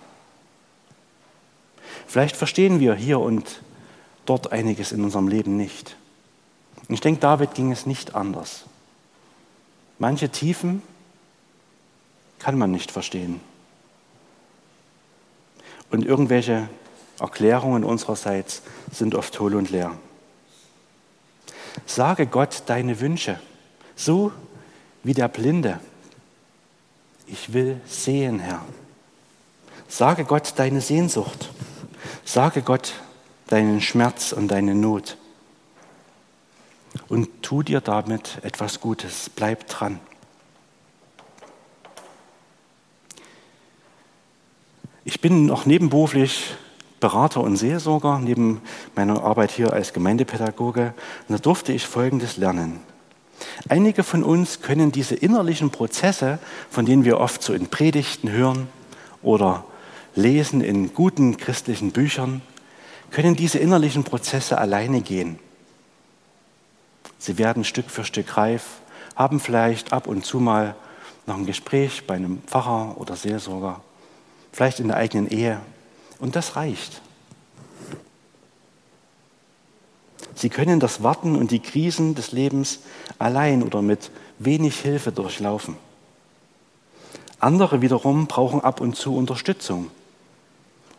Vielleicht 2.07 2.35
verstehen 2.35 2.79
wir 2.79 2.93
hier 2.93 3.19
und 3.19 3.61
dort 4.25 4.51
einiges 4.51 4.91
in 4.91 5.03
unserem 5.03 5.27
Leben 5.27 5.57
nicht. 5.57 5.97
Ich 6.87 7.01
denke, 7.01 7.19
David 7.19 7.55
ging 7.55 7.71
es 7.71 7.87
nicht 7.87 8.13
anders. 8.13 8.65
Manche 9.97 10.29
Tiefen 10.29 10.83
kann 12.37 12.57
man 12.57 12.69
nicht 12.69 12.91
verstehen. 12.91 13.41
Und 15.89 16.05
irgendwelche 16.05 16.69
Erklärungen 17.19 17.83
unsererseits 17.83 18.61
sind 18.91 19.15
oft 19.15 19.39
hohl 19.39 19.55
und 19.55 19.69
leer. 19.69 19.97
Sage 21.85 22.27
Gott 22.27 22.63
deine 22.67 22.99
Wünsche, 22.99 23.39
so 23.95 24.31
wie 25.03 25.13
der 25.13 25.27
Blinde. 25.27 25.79
Ich 27.27 27.53
will 27.53 27.79
sehen, 27.85 28.39
Herr. 28.39 28.61
Sage 29.87 30.25
Gott 30.25 30.53
deine 30.57 30.81
Sehnsucht. 30.81 31.49
Sage 32.23 32.61
Gott 32.61 32.93
deinen 33.47 33.81
Schmerz 33.81 34.31
und 34.31 34.47
deine 34.49 34.75
Not. 34.75 35.17
Und 37.07 37.43
tu 37.43 37.61
dir 37.61 37.81
damit 37.81 38.39
etwas 38.43 38.79
Gutes. 38.79 39.29
Bleib 39.29 39.67
dran. 39.67 39.99
Ich 45.03 45.21
bin 45.21 45.45
noch 45.45 45.65
nebenberuflich 45.65 46.55
Berater 46.99 47.41
und 47.41 47.57
Seelsorger 47.57 48.19
neben 48.19 48.61
meiner 48.95 49.23
Arbeit 49.23 49.51
hier 49.51 49.73
als 49.73 49.93
Gemeindepädagoge. 49.93 50.93
Und 51.27 51.33
da 51.33 51.37
durfte 51.37 51.73
ich 51.73 51.85
Folgendes 51.85 52.37
lernen. 52.37 52.79
Einige 53.67 54.03
von 54.03 54.23
uns 54.23 54.61
können 54.61 54.91
diese 54.91 55.15
innerlichen 55.15 55.69
Prozesse, 55.69 56.39
von 56.69 56.85
denen 56.85 57.03
wir 57.03 57.19
oft 57.19 57.43
so 57.43 57.53
in 57.53 57.67
Predigten 57.67 58.31
hören 58.31 58.67
oder 59.21 59.65
lesen 60.15 60.61
in 60.61 60.93
guten 60.93 61.37
christlichen 61.37 61.91
Büchern, 61.91 62.41
können 63.11 63.35
diese 63.35 63.59
innerlichen 63.59 64.03
Prozesse 64.03 64.57
alleine 64.57 65.01
gehen. 65.01 65.39
Sie 67.17 67.37
werden 67.37 67.63
Stück 67.63 67.89
für 67.89 68.03
Stück 68.03 68.37
reif, 68.37 68.63
haben 69.15 69.39
vielleicht 69.39 69.93
ab 69.93 70.07
und 70.07 70.25
zu 70.25 70.39
mal 70.39 70.75
noch 71.25 71.37
ein 71.37 71.45
Gespräch 71.45 72.05
bei 72.05 72.15
einem 72.15 72.41
Pfarrer 72.43 72.97
oder 72.97 73.15
Seelsorger, 73.15 73.81
vielleicht 74.51 74.79
in 74.79 74.89
der 74.89 74.97
eigenen 74.97 75.27
Ehe. 75.27 75.59
Und 76.19 76.35
das 76.35 76.55
reicht. 76.55 77.01
Sie 80.35 80.49
können 80.49 80.79
das 80.79 81.01
Warten 81.01 81.35
und 81.35 81.51
die 81.51 81.59
Krisen 81.59 82.13
des 82.15 82.31
Lebens 82.31 82.79
allein 83.19 83.63
oder 83.63 83.81
mit 83.81 84.11
wenig 84.37 84.79
Hilfe 84.79 85.11
durchlaufen. 85.11 85.77
Andere 87.39 87.81
wiederum 87.81 88.27
brauchen 88.27 88.61
ab 88.61 88.81
und 88.81 88.95
zu 88.95 89.15
Unterstützung. 89.15 89.91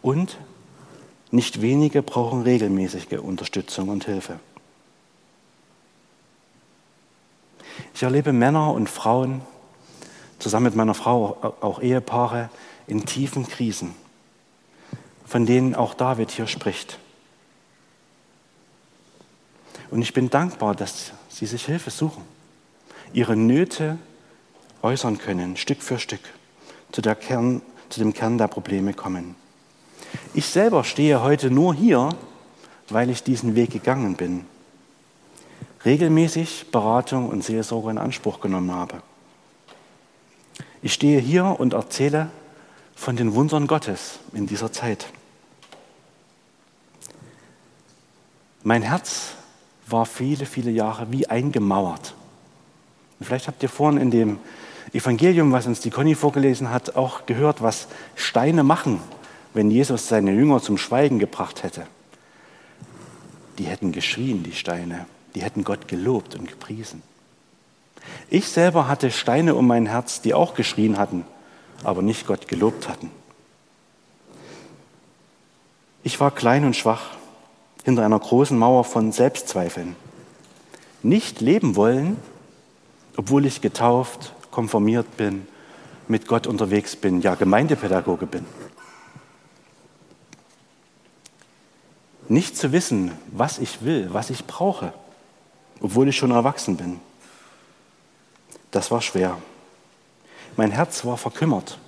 Und 0.02 0.38
nicht 1.30 1.60
wenige 1.60 2.02
brauchen 2.02 2.42
regelmäßige 2.42 3.18
Unterstützung 3.18 3.88
und 3.88 4.04
Hilfe. 4.04 4.38
Ich 7.94 8.02
erlebe 8.02 8.32
Männer 8.32 8.72
und 8.72 8.88
Frauen, 8.88 9.42
zusammen 10.38 10.66
mit 10.66 10.76
meiner 10.76 10.94
Frau 10.94 11.54
auch 11.60 11.80
Ehepaare, 11.80 12.50
in 12.86 13.04
tiefen 13.04 13.46
Krisen, 13.46 13.94
von 15.26 15.44
denen 15.44 15.74
auch 15.74 15.94
David 15.94 16.30
hier 16.30 16.46
spricht. 16.46 16.98
Und 19.90 20.02
ich 20.02 20.12
bin 20.12 20.30
dankbar, 20.30 20.74
dass 20.74 21.12
sie 21.28 21.46
sich 21.46 21.66
Hilfe 21.66 21.90
suchen, 21.90 22.24
ihre 23.12 23.36
Nöte 23.36 23.98
äußern 24.82 25.18
können, 25.18 25.56
Stück 25.56 25.82
für 25.82 25.98
Stück, 25.98 26.20
zu, 26.92 27.02
Kern, 27.02 27.62
zu 27.88 28.00
dem 28.00 28.12
Kern 28.12 28.38
der 28.38 28.48
Probleme 28.48 28.94
kommen. 28.94 29.34
Ich 30.34 30.46
selber 30.46 30.84
stehe 30.84 31.22
heute 31.22 31.50
nur 31.50 31.74
hier, 31.74 32.10
weil 32.88 33.10
ich 33.10 33.22
diesen 33.22 33.54
Weg 33.54 33.70
gegangen 33.70 34.14
bin, 34.14 34.46
regelmäßig 35.84 36.70
Beratung 36.70 37.28
und 37.28 37.44
Seelsorge 37.44 37.90
in 37.90 37.98
Anspruch 37.98 38.40
genommen 38.40 38.72
habe. 38.72 39.02
Ich 40.82 40.92
stehe 40.92 41.20
hier 41.20 41.58
und 41.58 41.72
erzähle 41.72 42.30
von 42.94 43.16
den 43.16 43.34
Wundern 43.34 43.66
Gottes 43.66 44.18
in 44.32 44.46
dieser 44.46 44.72
Zeit. 44.72 45.06
Mein 48.66 48.82
Herz 48.82 49.34
war 49.86 50.06
viele, 50.06 50.44
viele 50.44 50.72
Jahre 50.72 51.12
wie 51.12 51.28
eingemauert. 51.28 52.14
Und 53.20 53.26
vielleicht 53.26 53.46
habt 53.46 53.62
ihr 53.62 53.68
vorhin 53.68 54.00
in 54.00 54.10
dem 54.10 54.40
Evangelium, 54.92 55.52
was 55.52 55.68
uns 55.68 55.78
die 55.78 55.90
Conny 55.90 56.16
vorgelesen 56.16 56.70
hat, 56.70 56.96
auch 56.96 57.26
gehört, 57.26 57.62
was 57.62 57.86
Steine 58.16 58.64
machen, 58.64 58.98
wenn 59.54 59.70
Jesus 59.70 60.08
seine 60.08 60.32
Jünger 60.32 60.60
zum 60.60 60.78
Schweigen 60.78 61.20
gebracht 61.20 61.62
hätte. 61.62 61.86
Die 63.58 63.66
hätten 63.66 63.92
geschrien, 63.92 64.42
die 64.42 64.54
Steine. 64.56 65.06
Die 65.36 65.42
hätten 65.42 65.62
Gott 65.62 65.86
gelobt 65.86 66.34
und 66.34 66.48
gepriesen. 66.48 67.02
Ich 68.30 68.48
selber 68.48 68.88
hatte 68.88 69.12
Steine 69.12 69.54
um 69.54 69.68
mein 69.68 69.86
Herz, 69.86 70.22
die 70.22 70.34
auch 70.34 70.54
geschrien 70.54 70.98
hatten, 70.98 71.24
aber 71.84 72.02
nicht 72.02 72.26
Gott 72.26 72.48
gelobt 72.48 72.88
hatten. 72.88 73.12
Ich 76.02 76.18
war 76.18 76.32
klein 76.32 76.64
und 76.64 76.74
schwach 76.74 77.10
hinter 77.86 78.04
einer 78.04 78.18
großen 78.18 78.58
Mauer 78.58 78.82
von 78.82 79.12
Selbstzweifeln. 79.12 79.94
Nicht 81.04 81.40
leben 81.40 81.76
wollen, 81.76 82.16
obwohl 83.16 83.46
ich 83.46 83.60
getauft, 83.60 84.34
konformiert 84.50 85.16
bin, 85.16 85.46
mit 86.08 86.26
Gott 86.26 86.48
unterwegs 86.48 86.96
bin, 86.96 87.20
ja 87.20 87.36
Gemeindepädagoge 87.36 88.26
bin. 88.26 88.44
Nicht 92.28 92.56
zu 92.56 92.72
wissen, 92.72 93.12
was 93.30 93.60
ich 93.60 93.84
will, 93.84 94.08
was 94.12 94.30
ich 94.30 94.46
brauche, 94.46 94.92
obwohl 95.80 96.08
ich 96.08 96.16
schon 96.16 96.32
erwachsen 96.32 96.76
bin. 96.76 96.98
Das 98.72 98.90
war 98.90 99.00
schwer. 99.00 99.38
Mein 100.56 100.72
Herz 100.72 101.04
war 101.04 101.18
verkümmert, 101.18 101.78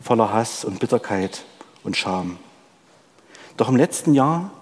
voller 0.00 0.32
Hass 0.32 0.64
und 0.64 0.78
Bitterkeit 0.78 1.42
und 1.82 1.96
Scham. 1.96 2.38
Doch 3.56 3.68
im 3.68 3.74
letzten 3.74 4.14
Jahr 4.14 4.52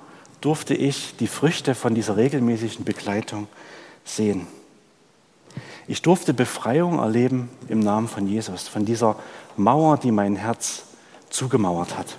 durfte 0.41 0.75
ich 0.75 1.17
die 1.17 1.27
Früchte 1.27 1.75
von 1.75 1.95
dieser 1.95 2.17
regelmäßigen 2.17 2.85
Begleitung 2.85 3.49
sehen. 4.05 4.47
Ich 5.87 6.03
durfte 6.03 6.33
Befreiung 6.33 6.99
erleben 6.99 7.51
im 7.69 7.81
Namen 7.81 8.09
von 8.09 8.27
Jesus, 8.27 8.69
von 8.69 8.85
dieser 8.85 9.17
Mauer, 9.57 9.99
die 9.99 10.13
mein 10.13 10.37
Herz 10.37 10.85
zugemauert 11.31 11.99
hat. 11.99 12.17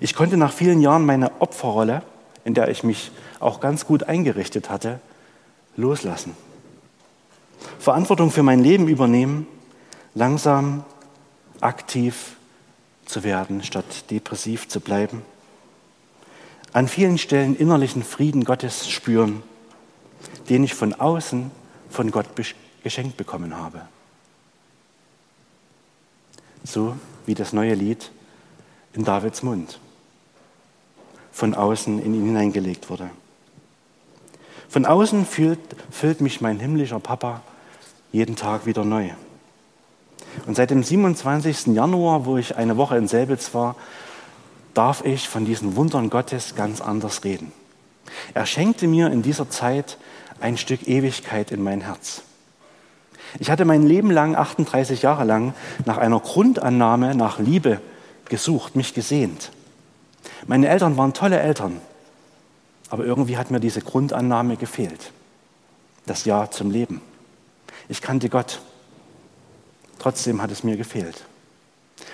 Ich 0.00 0.14
konnte 0.14 0.36
nach 0.36 0.52
vielen 0.52 0.80
Jahren 0.80 1.06
meine 1.06 1.30
Opferrolle, 1.40 2.02
in 2.44 2.54
der 2.54 2.68
ich 2.68 2.84
mich 2.84 3.12
auch 3.38 3.60
ganz 3.60 3.86
gut 3.86 4.04
eingerichtet 4.04 4.70
hatte, 4.70 5.00
loslassen. 5.76 6.36
Verantwortung 7.78 8.30
für 8.30 8.42
mein 8.42 8.60
Leben 8.60 8.88
übernehmen, 8.88 9.46
langsam 10.14 10.84
aktiv 11.60 12.36
zu 13.06 13.22
werden, 13.24 13.62
statt 13.62 14.10
depressiv 14.10 14.68
zu 14.68 14.80
bleiben 14.80 15.22
an 16.74 16.88
vielen 16.88 17.18
Stellen 17.18 17.56
innerlichen 17.56 18.02
Frieden 18.02 18.44
Gottes 18.44 18.90
spüren, 18.90 19.42
den 20.48 20.64
ich 20.64 20.74
von 20.74 20.92
außen 20.92 21.50
von 21.88 22.10
Gott 22.10 22.26
geschenkt 22.82 23.16
bekommen 23.16 23.56
habe. 23.56 23.82
So 26.64 26.96
wie 27.26 27.34
das 27.34 27.52
neue 27.52 27.74
Lied 27.74 28.10
in 28.92 29.04
Davids 29.04 29.42
Mund 29.42 29.78
von 31.30 31.54
außen 31.54 32.00
in 32.00 32.14
ihn 32.14 32.26
hineingelegt 32.26 32.90
wurde. 32.90 33.10
Von 34.68 34.84
außen 34.84 35.26
füllt, 35.26 35.58
füllt 35.90 36.20
mich 36.20 36.40
mein 36.40 36.58
himmlischer 36.58 37.00
Papa 37.00 37.42
jeden 38.12 38.36
Tag 38.36 38.66
wieder 38.66 38.84
neu. 38.84 39.10
Und 40.46 40.56
seit 40.56 40.70
dem 40.70 40.82
27. 40.82 41.74
Januar, 41.74 42.24
wo 42.24 42.36
ich 42.36 42.56
eine 42.56 42.76
Woche 42.76 42.96
in 42.96 43.06
Selbitz 43.08 43.54
war, 43.54 43.76
darf 44.74 45.04
ich 45.04 45.28
von 45.28 45.44
diesen 45.44 45.76
Wundern 45.76 46.10
Gottes 46.10 46.54
ganz 46.54 46.80
anders 46.80 47.24
reden. 47.24 47.52
Er 48.34 48.46
schenkte 48.46 48.86
mir 48.86 49.10
in 49.10 49.22
dieser 49.22 49.48
Zeit 49.48 49.98
ein 50.40 50.56
Stück 50.56 50.86
Ewigkeit 50.86 51.52
in 51.52 51.62
mein 51.62 51.80
Herz. 51.80 52.22
Ich 53.38 53.50
hatte 53.50 53.64
mein 53.64 53.84
Leben 53.84 54.10
lang, 54.10 54.36
38 54.36 55.02
Jahre 55.02 55.24
lang, 55.24 55.54
nach 55.86 55.98
einer 55.98 56.20
Grundannahme, 56.20 57.14
nach 57.14 57.38
Liebe 57.38 57.80
gesucht, 58.28 58.76
mich 58.76 58.94
gesehnt. 58.94 59.50
Meine 60.46 60.68
Eltern 60.68 60.96
waren 60.96 61.14
tolle 61.14 61.40
Eltern, 61.40 61.80
aber 62.90 63.04
irgendwie 63.04 63.36
hat 63.36 63.50
mir 63.50 63.60
diese 63.60 63.80
Grundannahme 63.80 64.56
gefehlt. 64.56 65.12
Das 66.06 66.24
Ja 66.24 66.50
zum 66.50 66.70
Leben. 66.70 67.00
Ich 67.88 68.02
kannte 68.02 68.28
Gott. 68.28 68.60
Trotzdem 69.98 70.42
hat 70.42 70.50
es 70.50 70.64
mir 70.64 70.76
gefehlt. 70.76 71.24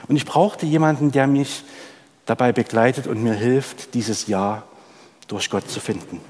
Und 0.09 0.17
ich 0.17 0.25
brauchte 0.25 0.67
jemanden, 0.67 1.13
der 1.13 1.27
mich 1.27 1.65
dabei 2.27 2.53
begleitet 2.53 3.07
und 3.07 3.23
mir 3.23 3.35
hilft, 3.35 3.95
dieses 3.95 4.27
Ja 4.27 4.63
durch 5.29 5.51
Gott 5.51 5.71
zu 5.71 5.81
finden. 5.81 6.21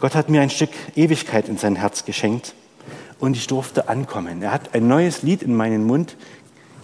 Gott 0.00 0.14
hat 0.14 0.28
mir 0.28 0.40
ein 0.40 0.50
Stück 0.50 0.70
Ewigkeit 0.96 1.48
in 1.48 1.58
sein 1.58 1.76
Herz 1.76 2.04
geschenkt 2.04 2.54
und 3.20 3.36
ich 3.36 3.46
durfte 3.46 3.88
ankommen. 3.88 4.42
Er 4.42 4.52
hat 4.52 4.74
ein 4.74 4.88
neues 4.88 5.22
Lied 5.22 5.42
in 5.42 5.54
meinen 5.54 5.84
Mund 5.84 6.16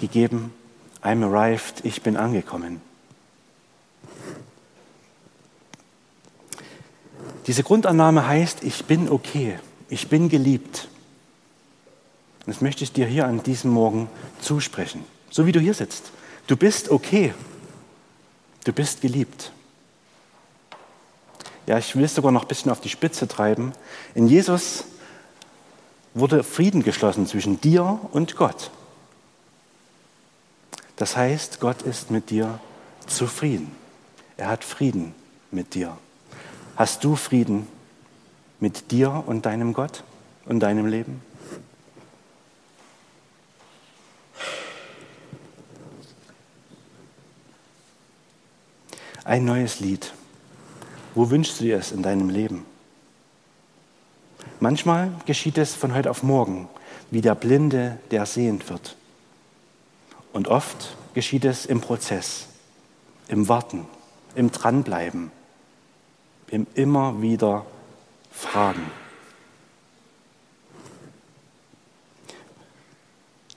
gegeben. 0.00 0.52
I'm 1.02 1.24
arrived, 1.24 1.84
ich 1.84 2.02
bin 2.02 2.16
angekommen. 2.16 2.80
Diese 7.46 7.62
Grundannahme 7.62 8.26
heißt, 8.26 8.62
ich 8.62 8.84
bin 8.84 9.08
okay, 9.08 9.58
ich 9.88 10.08
bin 10.08 10.28
geliebt. 10.28 10.88
Das 12.46 12.60
möchte 12.60 12.84
ich 12.84 12.92
dir 12.92 13.06
hier 13.06 13.26
an 13.26 13.42
diesem 13.42 13.70
Morgen 13.70 14.08
zusprechen, 14.40 15.04
so 15.30 15.46
wie 15.46 15.52
du 15.52 15.60
hier 15.60 15.74
sitzt. 15.74 16.12
Du 16.50 16.56
bist 16.56 16.88
okay. 16.88 17.32
Du 18.64 18.72
bist 18.72 19.02
geliebt. 19.02 19.52
Ja, 21.68 21.78
ich 21.78 21.94
will 21.94 22.02
es 22.02 22.16
sogar 22.16 22.32
noch 22.32 22.42
ein 22.42 22.48
bisschen 22.48 22.72
auf 22.72 22.80
die 22.80 22.88
Spitze 22.88 23.28
treiben. 23.28 23.72
In 24.16 24.26
Jesus 24.26 24.82
wurde 26.12 26.42
Frieden 26.42 26.82
geschlossen 26.82 27.28
zwischen 27.28 27.60
dir 27.60 28.00
und 28.10 28.34
Gott. 28.34 28.72
Das 30.96 31.16
heißt, 31.16 31.60
Gott 31.60 31.82
ist 31.82 32.10
mit 32.10 32.30
dir 32.30 32.58
zufrieden. 33.06 33.70
Er 34.36 34.48
hat 34.48 34.64
Frieden 34.64 35.14
mit 35.52 35.74
dir. 35.74 35.96
Hast 36.74 37.04
du 37.04 37.14
Frieden 37.14 37.68
mit 38.58 38.90
dir 38.90 39.22
und 39.24 39.46
deinem 39.46 39.72
Gott 39.72 40.02
und 40.46 40.58
deinem 40.58 40.86
Leben? 40.86 41.22
Ein 49.24 49.44
neues 49.44 49.80
Lied. 49.80 50.12
Wo 51.14 51.30
wünschst 51.30 51.61
du 51.61 51.64
dir 51.64 51.78
es 51.78 51.92
in 51.92 52.02
deinem 52.02 52.28
Leben? 52.28 52.64
Manchmal 54.61 55.12
geschieht 55.26 55.59
es 55.59 55.74
von 55.74 55.94
heute 55.94 56.11
auf 56.11 56.22
morgen, 56.22 56.68
wie 57.11 57.20
der 57.20 57.35
Blinde, 57.35 57.98
der 58.11 58.26
sehend 58.26 58.68
wird. 58.70 58.96
Und 60.33 60.48
oft 60.48 60.96
geschieht 61.14 61.44
es 61.44 61.66
im 61.66 61.80
Prozess, 61.80 62.46
im 63.28 63.48
Warten, 63.48 63.87
im 64.35 64.52
Dranbleiben, 64.52 65.33
im 66.48 66.66
immer 66.74 67.20
wieder 67.20 67.66
Fragen. 68.30 68.90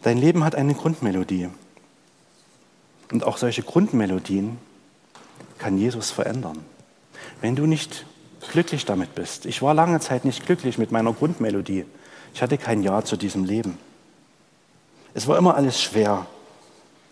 Dein 0.02 0.18
Leben 0.18 0.44
hat 0.44 0.56
eine 0.56 0.74
Grundmelodie. 0.74 1.50
Und 3.12 3.24
auch 3.24 3.38
solche 3.38 3.64
Grundmelodien 3.64 4.58
kann 5.64 5.78
Jesus 5.78 6.12
verändern. 6.12 6.66
Wenn 7.40 7.56
du 7.56 7.66
nicht 7.66 8.06
glücklich 8.52 8.84
damit 8.84 9.16
bist. 9.16 9.46
Ich 9.46 9.62
war 9.62 9.74
lange 9.74 10.02
Zeit 10.02 10.26
nicht 10.26 10.46
glücklich 10.46 10.78
mit 10.78 10.92
meiner 10.92 11.14
Grundmelodie. 11.14 11.86
Ich 12.34 12.42
hatte 12.42 12.58
kein 12.58 12.84
Ja 12.84 13.02
zu 13.06 13.16
diesem 13.16 13.46
Leben. 13.46 13.78
Es 15.14 15.26
war 15.26 15.38
immer 15.38 15.56
alles 15.56 15.82
schwer, 15.82 16.26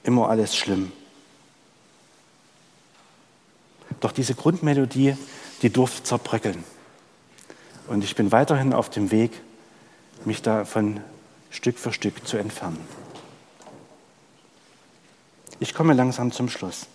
immer 0.03 0.29
alles 0.29 0.53
schlimm. 0.53 0.91
Doch 4.01 4.11
diese 4.11 4.35
Grundmelodie, 4.35 5.15
die 5.61 5.69
durfte 5.69 6.03
zerbröckeln. 6.03 6.65
Und 7.87 8.03
ich 8.03 8.15
bin 8.15 8.33
weiterhin 8.33 8.73
auf 8.73 8.89
dem 8.89 9.11
Weg, 9.11 9.31
mich 10.25 10.41
davon 10.41 10.99
Stück 11.51 11.79
für 11.79 11.93
Stück 11.93 12.27
zu 12.27 12.35
entfernen. 12.35 12.85
Ich 15.61 15.73
komme 15.73 15.93
langsam 15.93 16.33
zum 16.33 16.49
Schluss. 16.49 16.87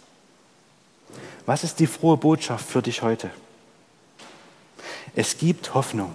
Was 1.47 1.65
ist 1.65 1.79
die 1.79 1.87
frohe 1.87 2.17
Botschaft 2.17 2.67
für 2.69 2.83
dich 2.83 3.03
heute? 3.03 3.31
Es 5.15 5.39
gibt 5.39 5.75
Hoffnung. 5.75 6.15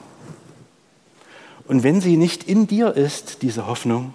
Und 1.68 1.84
wenn 1.84 2.02
sie 2.02 2.18
nicht 2.18 2.44
in 2.44 2.68
dir 2.68 2.96
ist, 2.96 3.42
diese 3.42 3.66
Hoffnung, 3.66 4.14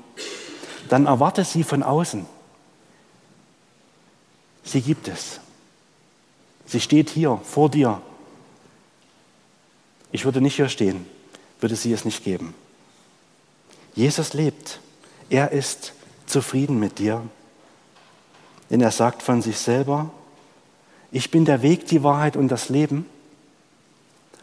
dann 0.89 1.07
erwarte 1.07 1.45
sie 1.45 1.65
von 1.65 1.83
außen. 1.83 2.27
Sie 4.63 4.81
gibt 4.81 5.09
es. 5.09 5.41
Sie 6.67 6.81
steht 6.81 7.11
hier 7.11 7.41
vor 7.45 7.71
dir. 7.71 8.03
Ich 10.13 10.25
würde 10.25 10.41
nicht 10.41 10.57
hier 10.57 10.69
stehen, 10.69 11.07
würde 11.61 11.77
sie 11.77 11.93
es 11.93 12.05
nicht 12.05 12.25
geben. 12.25 12.55
Jesus 13.95 14.35
lebt. 14.35 14.81
Er 15.31 15.53
ist 15.53 15.95
zufrieden 16.27 16.79
mit 16.79 16.99
dir. 16.99 17.23
Denn 18.71 18.81
er 18.81 18.91
sagt 18.91 19.23
von 19.23 19.43
sich 19.43 19.59
selber, 19.59 20.11
ich 21.13 21.31
bin 21.31 21.45
der 21.45 21.63
Weg, 21.63 21.87
die 21.87 22.03
Wahrheit 22.03 22.37
und 22.37 22.49
das 22.49 22.69
Leben. 22.69 23.07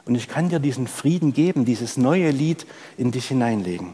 Und 0.05 0.15
ich 0.15 0.27
kann 0.27 0.49
dir 0.49 0.59
diesen 0.59 0.87
Frieden 0.87 1.33
geben, 1.33 1.65
dieses 1.65 1.97
neue 1.97 2.31
Lied 2.31 2.65
in 2.97 3.11
dich 3.11 3.27
hineinlegen. 3.27 3.93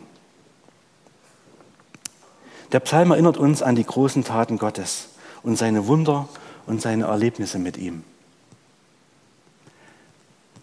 Der 2.71 2.79
Psalm 2.79 3.11
erinnert 3.11 3.37
uns 3.37 3.61
an 3.61 3.75
die 3.75 3.83
großen 3.83 4.23
Taten 4.23 4.57
Gottes 4.57 5.09
und 5.43 5.57
seine 5.57 5.87
Wunder 5.87 6.27
und 6.65 6.81
seine 6.81 7.05
Erlebnisse 7.05 7.57
mit 7.57 7.77
ihm. 7.77 8.03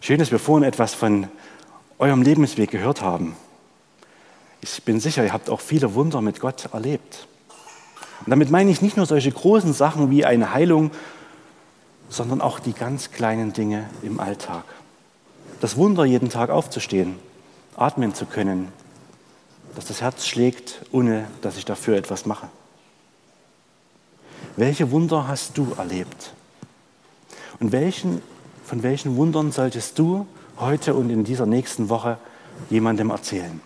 Schön, 0.01 0.19
dass 0.19 0.31
wir 0.31 0.39
vorhin 0.39 0.69
etwas 0.69 0.95
von 0.95 1.29
eurem 1.99 2.23
Lebensweg 2.23 2.71
gehört 2.71 3.01
haben. 3.01 3.35
Ich 4.61 4.83
bin 4.85 5.01
sicher, 5.01 5.25
ihr 5.25 5.33
habt 5.33 5.51
auch 5.51 5.61
viele 5.61 5.95
Wunder 5.95 6.21
mit 6.21 6.41
Gott 6.41 6.69
erlebt. 6.73 7.27
Und 8.21 8.31
damit 8.31 8.51
meine 8.51 8.71
ich 8.71 8.83
nicht 8.83 8.97
nur 8.97 9.07
solche 9.07 9.33
großen 9.33 9.73
Sachen 9.73 10.11
wie 10.11 10.25
eine 10.25 10.53
Heilung, 10.53 10.91
sondern 12.09 12.41
auch 12.41 12.59
die 12.59 12.73
ganz 12.73 13.11
kleinen 13.11 13.53
Dinge 13.53 13.89
im 14.03 14.21
Alltag. 14.21 14.65
Das 15.61 15.77
Wunder, 15.77 16.05
jeden 16.05 16.29
Tag 16.29 16.51
aufzustehen, 16.51 17.17
atmen 17.77 18.15
zu 18.15 18.27
können, 18.27 18.73
dass 19.75 19.87
das 19.87 20.01
Herz 20.01 20.27
schlägt, 20.27 20.83
ohne 20.93 21.27
dass 21.43 21.57
ich 21.57 21.65
dafür 21.65 21.97
etwas 21.97 22.27
mache. 22.27 22.49
Welche 24.57 24.91
Wunder 24.91 25.29
hast 25.29 25.59
du 25.59 25.75
erlebt? 25.77 26.33
Und 27.61 27.73
welchen, 27.73 28.23
von 28.65 28.83
welchen 28.83 29.17
Wundern 29.17 29.53
solltest 29.53 29.99
du 29.99 30.27
heute 30.59 30.95
und 30.95 31.11
in 31.11 31.25
dieser 31.25 31.47
nächsten 31.47 31.89
Woche 31.89 32.19
jemandem 32.71 33.11
erzählen? 33.11 33.61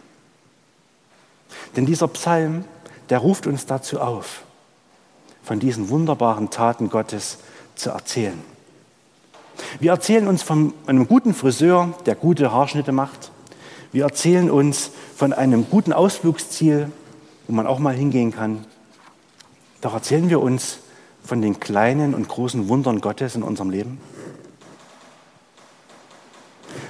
Denn 1.76 1.87
dieser 1.87 2.09
Psalm, 2.09 2.64
der 3.09 3.18
ruft 3.18 3.46
uns 3.46 3.66
dazu 3.66 4.00
auf, 4.00 4.42
von 5.42 5.61
diesen 5.61 5.88
wunderbaren 5.88 6.50
Taten 6.50 6.90
Gottes 6.90 7.38
zu 7.81 7.90
erzählen. 7.90 8.40
Wir 9.79 9.93
erzählen 9.93 10.27
uns 10.27 10.43
von 10.43 10.73
einem 10.87 11.07
guten 11.07 11.35
Friseur, 11.35 11.95
der 12.07 12.14
gute 12.14 12.53
Haarschnitte 12.53 12.93
macht. 12.93 13.31
Wir 13.93 14.05
erzählen 14.05 14.51
uns 14.51 14.90
von 15.16 15.33
einem 15.33 15.69
guten 15.69 15.93
Ausflugsziel, 15.93 16.90
wo 17.47 17.53
man 17.53 17.66
auch 17.66 17.79
mal 17.79 17.95
hingehen 17.95 18.33
kann. 18.33 18.64
Doch 19.81 19.95
erzählen 19.95 20.29
wir 20.29 20.40
uns 20.40 20.79
von 21.25 21.43
den 21.43 21.61
kleinen 21.61 22.14
und 22.14 22.29
großen 22.29 22.69
Wundern 22.69 23.01
Gottes 23.01 23.35
in 23.35 23.43
unserem 23.43 23.71
Leben. 23.71 24.01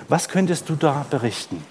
Was 0.09 0.29
könntest 0.29 0.69
du 0.69 0.75
da 0.75 1.07
berichten? 1.09 1.65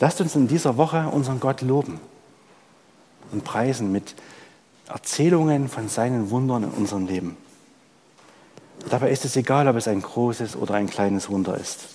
Lasst 0.00 0.20
uns 0.20 0.34
in 0.34 0.48
dieser 0.48 0.76
Woche 0.76 1.08
unseren 1.08 1.38
Gott 1.38 1.62
loben 1.62 2.00
und 3.32 3.44
preisen 3.44 3.90
mit 3.90 4.14
Erzählungen 4.88 5.68
von 5.68 5.88
seinen 5.88 6.30
Wundern 6.30 6.64
in 6.64 6.70
unserem 6.70 7.06
Leben. 7.06 7.36
Dabei 8.88 9.10
ist 9.10 9.24
es 9.24 9.36
egal, 9.36 9.68
ob 9.68 9.76
es 9.76 9.88
ein 9.88 10.02
großes 10.02 10.56
oder 10.56 10.74
ein 10.74 10.88
kleines 10.88 11.30
Wunder 11.30 11.56
ist. 11.56 11.86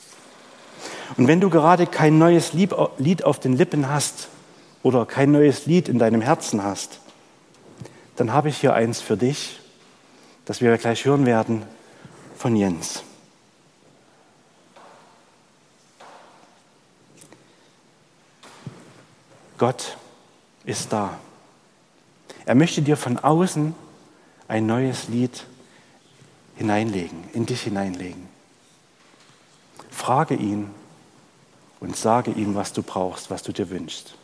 Und 1.15 1.27
wenn 1.27 1.39
du 1.39 1.49
gerade 1.49 1.85
kein 1.85 2.17
neues 2.17 2.53
Lied 2.53 3.23
auf 3.23 3.39
den 3.39 3.53
Lippen 3.53 3.89
hast 3.89 4.29
oder 4.83 5.05
kein 5.05 5.31
neues 5.31 5.65
Lied 5.65 5.89
in 5.89 5.99
deinem 5.99 6.21
Herzen 6.21 6.63
hast, 6.63 6.99
dann 8.15 8.33
habe 8.33 8.49
ich 8.49 8.57
hier 8.57 8.73
eins 8.73 8.99
für 8.99 9.15
dich, 9.15 9.59
das 10.45 10.61
wir 10.61 10.75
gleich 10.77 11.05
hören 11.05 11.25
werden 11.25 11.63
von 12.35 12.55
Jens. 12.55 13.03
Gott 19.57 19.97
ist 20.67 20.93
da. 20.93 21.17
Er 22.45 22.53
möchte 22.55 22.81
dir 22.81 22.97
von 22.97 23.17
außen 23.17 23.73
ein 24.47 24.65
neues 24.65 25.07
Lied 25.07 25.45
hineinlegen, 26.55 27.23
in 27.33 27.45
dich 27.45 27.61
hineinlegen. 27.61 28.27
Frage 29.89 30.35
ihn 30.35 30.69
und 31.79 31.95
sage 31.95 32.31
ihm, 32.31 32.53
was 32.53 32.73
du 32.73 32.83
brauchst, 32.83 33.31
was 33.31 33.43
du 33.43 33.51
dir 33.51 33.69
wünschst. 33.69 34.15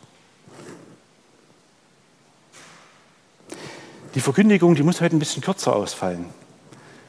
Die 4.14 4.20
Verkündigung, 4.20 4.74
die 4.74 4.82
muss 4.82 5.00
heute 5.00 5.16
ein 5.16 5.18
bisschen 5.18 5.42
kürzer 5.42 5.74
ausfallen. 5.74 6.26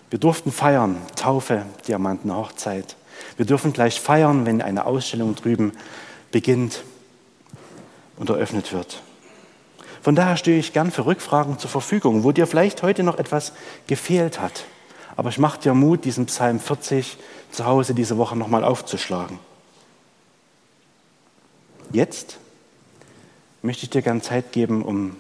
Wir 0.10 0.20
durften 0.20 0.52
feiern, 0.52 0.98
Taufe, 1.16 1.66
Diamanten, 1.88 2.34
Hochzeit. 2.34 2.96
Wir 3.38 3.46
dürfen 3.46 3.74
gleich 3.74 4.00
feiern, 4.00 4.46
wenn 4.46 4.62
eine 4.62 4.86
Ausstellung 4.86 5.36
drüben 5.36 5.74
beginnt 6.32 6.84
und 8.16 8.30
eröffnet 8.30 8.72
wird. 8.72 9.04
Von 10.06 10.14
daher 10.14 10.38
stehe 10.38 10.60
ich 10.60 10.72
gern 10.72 10.92
für 10.92 11.08
Rückfragen 11.08 11.58
zur 11.58 11.72
Verfügung, 11.72 12.24
wo 12.24 12.32
dir 12.32 12.46
vielleicht 12.46 12.84
heute 12.84 13.02
noch 13.02 13.18
etwas 13.18 13.54
gefehlt 13.88 14.40
hat. 14.40 14.66
Aber 15.16 15.30
ich 15.30 15.40
mache 15.40 15.60
dir 15.60 15.74
Mut, 15.74 16.06
diesen 16.06 16.28
Psalm 16.28 16.60
40 16.60 17.18
zu 17.50 17.66
Hause 17.66 17.96
diese 17.96 18.16
Woche 18.20 18.36
nochmal 18.36 18.64
aufzuschlagen. 18.64 19.40
Jetzt 21.92 22.38
möchte 23.64 23.86
ich 23.86 23.90
dir 23.90 24.04
gern 24.04 24.22
Zeit 24.22 24.52
geben, 24.52 24.86
um 24.86 25.16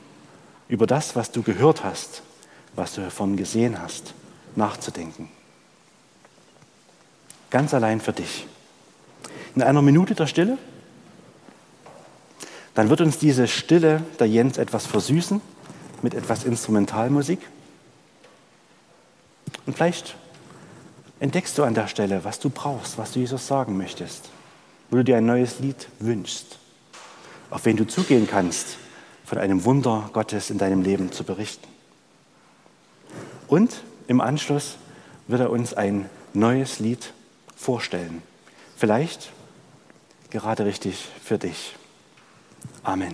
über 0.68 0.86
das, 0.86 1.16
was 1.16 1.32
du 1.32 1.42
gehört 1.42 1.84
hast, 1.84 2.22
was 2.76 2.94
du 2.94 3.02
davon 3.02 3.38
gesehen 3.38 3.82
hast, 3.82 4.14
nachzudenken. 4.56 5.30
Ganz 7.50 7.74
allein 7.74 8.02
für 8.02 8.14
dich. 8.14 8.46
In 9.56 9.64
einer 9.64 9.82
Minute 9.82 10.14
der 10.14 10.28
Stille 10.28 10.60
dann 12.76 12.90
wird 12.90 13.02
uns 13.02 13.18
diese 13.18 13.48
Stille 13.48 14.04
der 14.20 14.28
Jens 14.28 14.58
etwas 14.58 14.86
versüßen 14.86 15.42
mit 16.02 16.14
etwas 16.14 16.44
Instrumentalmusik. 16.44 17.40
Und 19.66 19.76
vielleicht 19.76 20.16
entdeckst 21.20 21.58
du 21.58 21.64
an 21.64 21.74
der 21.74 21.88
Stelle, 21.88 22.24
was 22.24 22.40
du 22.40 22.50
brauchst, 22.50 22.98
was 22.98 23.14
du 23.14 23.20
Jesus 23.20 23.48
sagen 23.48 23.78
möchtest, 23.78 24.30
wo 24.90 24.98
du 24.98 25.04
dir 25.04 25.18
ein 25.18 25.26
neues 25.26 25.60
Lied 25.60 25.88
wünschst, 26.00 26.60
auf 27.50 27.66
wen 27.66 27.78
du 27.78 27.88
zugehen 27.88 28.28
kannst, 28.28 28.78
von 29.24 29.38
einem 29.38 29.64
Wunder 29.64 30.10
Gottes 30.14 30.50
in 30.50 30.58
deinem 30.58 30.84
Leben 30.84 31.12
zu 31.12 31.24
berichten. 31.24 31.68
Und 33.48 33.82
im 34.08 34.22
Anschluss 34.22 34.78
wird 35.28 35.42
er 35.42 35.50
uns 35.50 35.74
ein 35.74 36.10
neues 36.34 36.80
Lied 36.80 37.14
vorstellen. 37.56 38.22
Vielleicht 38.76 39.32
gerade 40.30 40.66
richtig 40.66 41.08
für 41.24 41.38
dich. 41.38 41.76
Amen. 42.88 43.14